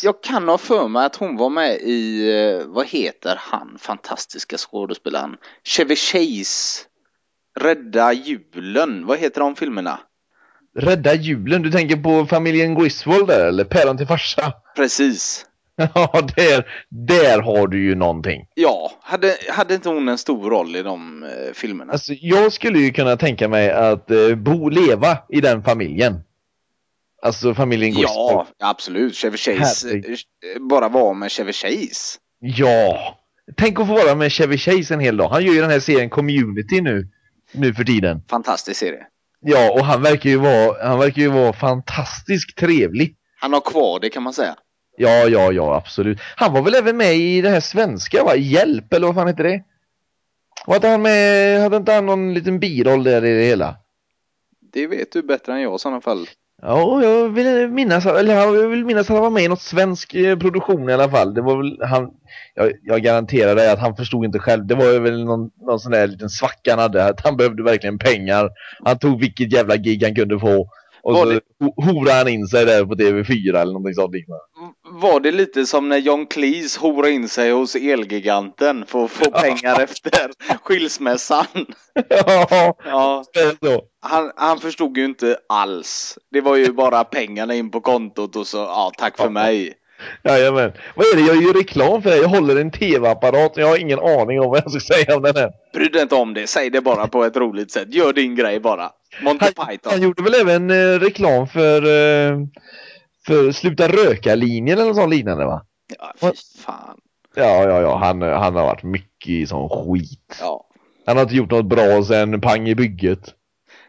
jag 0.02 0.22
kan 0.22 0.48
ha 0.48 0.58
för 0.58 0.88
mig 0.88 1.06
att 1.06 1.16
hon 1.16 1.36
var 1.36 1.50
med 1.50 1.74
i, 1.74 2.30
eh, 2.30 2.66
vad 2.66 2.86
heter 2.86 3.36
han, 3.38 3.76
fantastiska 3.78 4.56
skådespelaren? 4.58 5.36
Chevy 5.64 5.96
Chase, 5.96 6.84
Rädda 7.60 8.12
julen, 8.12 9.06
vad 9.06 9.18
heter 9.18 9.40
de 9.40 9.56
filmerna? 9.56 10.00
Rädda 10.78 11.14
julen, 11.14 11.62
du 11.62 11.70
tänker 11.70 11.96
på 11.96 12.26
familjen 12.26 12.74
Griswold 12.74 13.26
där 13.26 13.46
eller? 13.46 13.64
Päron 13.64 13.96
till 13.96 14.06
farsa? 14.06 14.52
Precis. 14.76 15.46
Ja, 15.94 16.20
där, 16.36 16.66
där 16.88 17.40
har 17.42 17.66
du 17.68 17.84
ju 17.84 17.94
någonting. 17.94 18.46
Ja, 18.54 18.92
hade, 19.02 19.36
hade 19.48 19.74
inte 19.74 19.88
hon 19.88 20.08
en 20.08 20.18
stor 20.18 20.50
roll 20.50 20.76
i 20.76 20.82
de 20.82 21.22
eh, 21.22 21.52
filmerna? 21.54 21.92
Alltså, 21.92 22.12
jag 22.12 22.52
skulle 22.52 22.78
ju 22.78 22.92
kunna 22.92 23.16
tänka 23.16 23.48
mig 23.48 23.70
att 23.70 24.10
eh, 24.10 24.34
bo 24.34 24.68
leva 24.68 25.18
i 25.28 25.40
den 25.40 25.62
familjen. 25.62 26.20
Alltså 27.22 27.54
familjen 27.54 27.90
Griswold. 27.90 28.46
Ja, 28.58 28.68
absolut. 28.70 29.14
Chevy 29.14 29.36
Chase. 29.36 29.88
Herregud. 29.88 30.18
Eh, 30.54 30.62
bara 30.62 30.88
vara 30.88 31.14
med 31.14 31.32
Chevy 31.32 31.52
Chase. 31.52 32.18
Ja. 32.38 32.98
Tänk 33.56 33.80
att 33.80 33.86
få 33.86 33.94
vara 33.94 34.14
med 34.14 34.32
Chevy 34.32 34.58
Chase 34.58 34.94
en 34.94 35.00
hel 35.00 35.16
dag. 35.16 35.28
Han 35.28 35.44
gör 35.44 35.52
ju 35.54 35.60
den 35.60 35.70
här 35.70 35.80
serien 35.80 36.10
Community 36.10 36.80
nu, 36.80 37.08
nu 37.52 37.74
för 37.74 37.84
tiden. 37.84 38.22
Fantastisk 38.30 38.80
serie. 38.80 39.06
Ja, 39.40 39.72
och 39.72 39.84
han 39.84 40.02
verkar 40.02 40.30
ju 40.30 40.36
vara, 40.36 40.88
han 40.88 40.98
verkar 40.98 41.22
ju 41.22 41.28
vara 41.28 41.52
fantastiskt 41.52 42.58
trevlig. 42.58 43.16
Han 43.40 43.52
har 43.52 43.60
kvar 43.60 44.00
det 44.00 44.10
kan 44.10 44.22
man 44.22 44.32
säga. 44.32 44.56
Ja, 44.96 45.28
ja, 45.28 45.52
ja, 45.52 45.76
absolut. 45.76 46.18
Han 46.36 46.52
var 46.52 46.62
väl 46.62 46.74
även 46.74 46.96
med 46.96 47.16
i 47.16 47.40
det 47.40 47.50
här 47.50 47.60
svenska, 47.60 48.24
va? 48.24 48.36
Hjälp, 48.36 48.92
eller 48.92 49.06
vad 49.06 49.14
fan 49.14 49.28
heter 49.28 49.44
det? 49.44 49.62
Var 50.66 50.74
inte 50.74 50.88
han 50.88 51.02
med, 51.02 51.60
hade 51.60 51.76
inte 51.76 51.92
han 51.92 52.06
någon 52.06 52.34
liten 52.34 52.60
biroll 52.60 53.04
där 53.04 53.24
i 53.24 53.34
det 53.38 53.44
hela? 53.44 53.76
Det 54.72 54.86
vet 54.86 55.12
du 55.12 55.22
bättre 55.22 55.52
än 55.52 55.60
jag 55.60 55.74
i 55.74 55.78
sådana 55.78 56.00
fall. 56.00 56.26
Ja, 56.62 57.02
jag 57.02 57.28
vill 57.28 57.68
minnas, 57.68 58.06
eller 58.06 58.34
jag 58.34 58.68
vill 58.68 58.84
minnas 58.84 59.10
att 59.10 59.16
han 59.16 59.22
var 59.22 59.30
med 59.30 59.42
i 59.44 59.48
något 59.48 59.60
svensk 59.60 60.14
eh, 60.14 60.38
produktion 60.38 60.90
i 60.90 60.92
alla 60.92 61.10
fall. 61.10 61.34
Det 61.34 61.42
var 61.42 61.56
väl 61.56 61.78
han, 61.82 62.10
jag, 62.54 62.72
jag 62.82 63.02
garanterar 63.02 63.54
dig 63.54 63.70
att 63.70 63.78
han 63.78 63.96
förstod 63.96 64.24
inte 64.24 64.38
själv. 64.38 64.66
Det 64.66 64.74
var 64.74 65.00
väl 65.00 65.24
någon, 65.24 65.50
någon 65.66 65.80
sån 65.80 65.92
där 65.92 66.06
liten 66.06 66.30
svacka 66.30 66.70
han 66.70 66.78
hade, 66.78 67.04
att 67.04 67.24
han 67.24 67.36
behövde 67.36 67.62
verkligen 67.62 67.98
pengar. 67.98 68.50
Han 68.84 68.98
tog 68.98 69.20
vilket 69.20 69.52
jävla 69.52 69.76
gig 69.76 70.02
han 70.02 70.14
kunde 70.14 70.38
få. 70.38 70.68
Och 71.04 71.14
var 71.14 71.26
så 71.26 71.32
det... 71.32 71.40
horade 71.84 72.18
han 72.18 72.28
in 72.28 72.46
sig 72.46 72.64
där 72.64 72.84
på 72.84 72.94
TV4 72.94 73.60
eller 73.60 73.72
någonting 73.72 73.94
sånt 73.94 74.14
liknande. 74.14 74.42
Var 74.90 75.20
det 75.20 75.30
lite 75.30 75.66
som 75.66 75.88
när 75.88 75.98
John 75.98 76.26
Cleese 76.26 76.76
horade 76.76 77.10
in 77.10 77.28
sig 77.28 77.50
hos 77.50 77.76
Elgiganten 77.76 78.84
för 78.86 79.04
att 79.04 79.10
få 79.10 79.30
pengar 79.30 79.80
efter 79.80 80.30
skilsmässan? 80.62 81.46
ja, 82.08 82.74
ja. 82.84 83.24
Han, 84.02 84.32
han 84.36 84.58
förstod 84.58 84.96
ju 84.96 85.04
inte 85.04 85.36
alls. 85.48 86.18
Det 86.30 86.40
var 86.40 86.56
ju 86.56 86.72
bara 86.72 87.04
pengarna 87.04 87.54
in 87.54 87.70
på 87.70 87.80
kontot 87.80 88.36
och 88.36 88.46
så, 88.46 88.56
ja, 88.56 88.92
tack 88.98 89.16
för 89.16 89.30
mig. 89.30 89.74
Jajamän. 90.24 90.72
Vad 90.94 91.06
är 91.06 91.16
det 91.16 91.22
jag 91.22 91.42
gör 91.42 91.52
reklam 91.52 92.02
för? 92.02 92.10
Jag 92.10 92.28
håller 92.28 92.56
en 92.56 92.70
tv-apparat 92.70 93.56
och 93.56 93.62
jag 93.62 93.66
har 93.66 93.78
ingen 93.78 93.98
aning 93.98 94.40
om 94.40 94.50
vad 94.50 94.58
jag 94.64 94.70
ska 94.70 94.94
säga 94.94 95.16
om 95.16 95.22
den 95.22 95.36
här. 95.36 95.50
Bry 95.74 95.88
dig 95.88 96.02
inte 96.02 96.14
om 96.14 96.34
det. 96.34 96.46
Säg 96.46 96.70
det 96.70 96.80
bara 96.80 97.06
på 97.06 97.24
ett 97.24 97.36
roligt 97.36 97.72
sätt. 97.72 97.94
Gör 97.94 98.12
din 98.12 98.34
grej 98.34 98.60
bara. 98.60 98.90
Monty 99.22 99.44
han, 99.56 99.66
Python. 99.66 99.92
Han 99.92 100.02
gjorde 100.02 100.22
väl 100.22 100.34
även 100.34 100.70
eh, 100.70 101.00
reklam 101.00 101.46
för, 101.46 101.82
eh, 101.82 102.38
för 103.26 103.52
Sluta 103.52 103.88
Röka-linjen 103.88 104.78
eller 104.78 104.88
något 104.88 104.96
sånt 104.96 105.14
liknande 105.14 105.44
va? 105.44 105.66
Ja, 105.98 106.12
fy 106.20 106.32
fan. 106.64 106.98
Ja, 107.34 107.68
ja, 107.68 107.80
ja. 107.80 107.96
Han, 107.96 108.22
han 108.22 108.56
har 108.56 108.66
varit 108.66 108.82
mycket 108.82 109.28
i 109.28 109.46
sån 109.46 109.68
skit. 109.68 110.36
Ja. 110.40 110.66
Han 111.06 111.16
har 111.16 111.22
inte 111.22 111.36
gjort 111.36 111.50
något 111.50 111.66
bra 111.66 112.04
sen 112.04 112.40
Pang 112.40 112.68
i 112.68 112.74
bygget. 112.74 113.34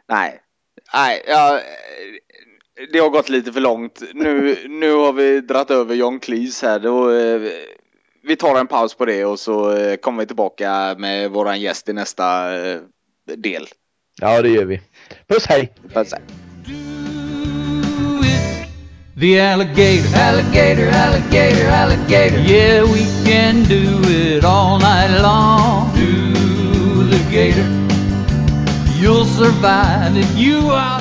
Nej. 0.07 0.41
Nej, 0.93 1.23
ja, 1.27 1.59
det 2.93 2.99
har 2.99 3.09
gått 3.09 3.29
lite 3.29 3.53
för 3.53 3.61
långt. 3.61 4.03
Nu, 4.13 4.57
nu 4.67 4.93
har 4.93 5.13
vi 5.13 5.41
dratt 5.41 5.71
över 5.71 5.95
John 5.95 6.19
Cleese 6.19 6.61
här. 6.61 6.79
Då, 6.79 7.11
eh, 7.11 7.41
vi 8.23 8.35
tar 8.35 8.59
en 8.59 8.67
paus 8.67 8.95
på 8.95 9.05
det 9.05 9.25
och 9.25 9.39
så 9.39 9.77
eh, 9.77 9.95
kommer 9.95 10.19
vi 10.19 10.27
tillbaka 10.27 10.95
med 10.97 11.31
våran 11.31 11.61
gäst 11.61 11.89
i 11.89 11.93
nästa 11.93 12.55
eh, 12.55 12.79
del. 13.35 13.67
Ja, 14.21 14.41
det 14.41 14.49
gör 14.49 14.65
vi. 14.65 14.81
Puss 15.28 15.46
hej! 15.46 15.70
Puss 15.94 16.12
hej! 16.12 16.22
The 19.18 19.39
alligator, 19.39 20.13
alligator, 20.13 20.89
alligator, 20.89 21.68
alligator. 21.68 22.39
Yeah, 22.41 22.84
we 22.84 23.06
can 23.24 23.63
do 23.63 24.02
it 24.04 24.44
all 24.44 24.78
night 24.78 25.22
long. 25.22 25.96
Do 25.96 27.04
the 27.08 27.20
gator. 27.32 27.63
You'll 29.00 29.24
survive 29.24 30.18
if 30.18 30.38
you 30.38 30.70
are 30.70 31.00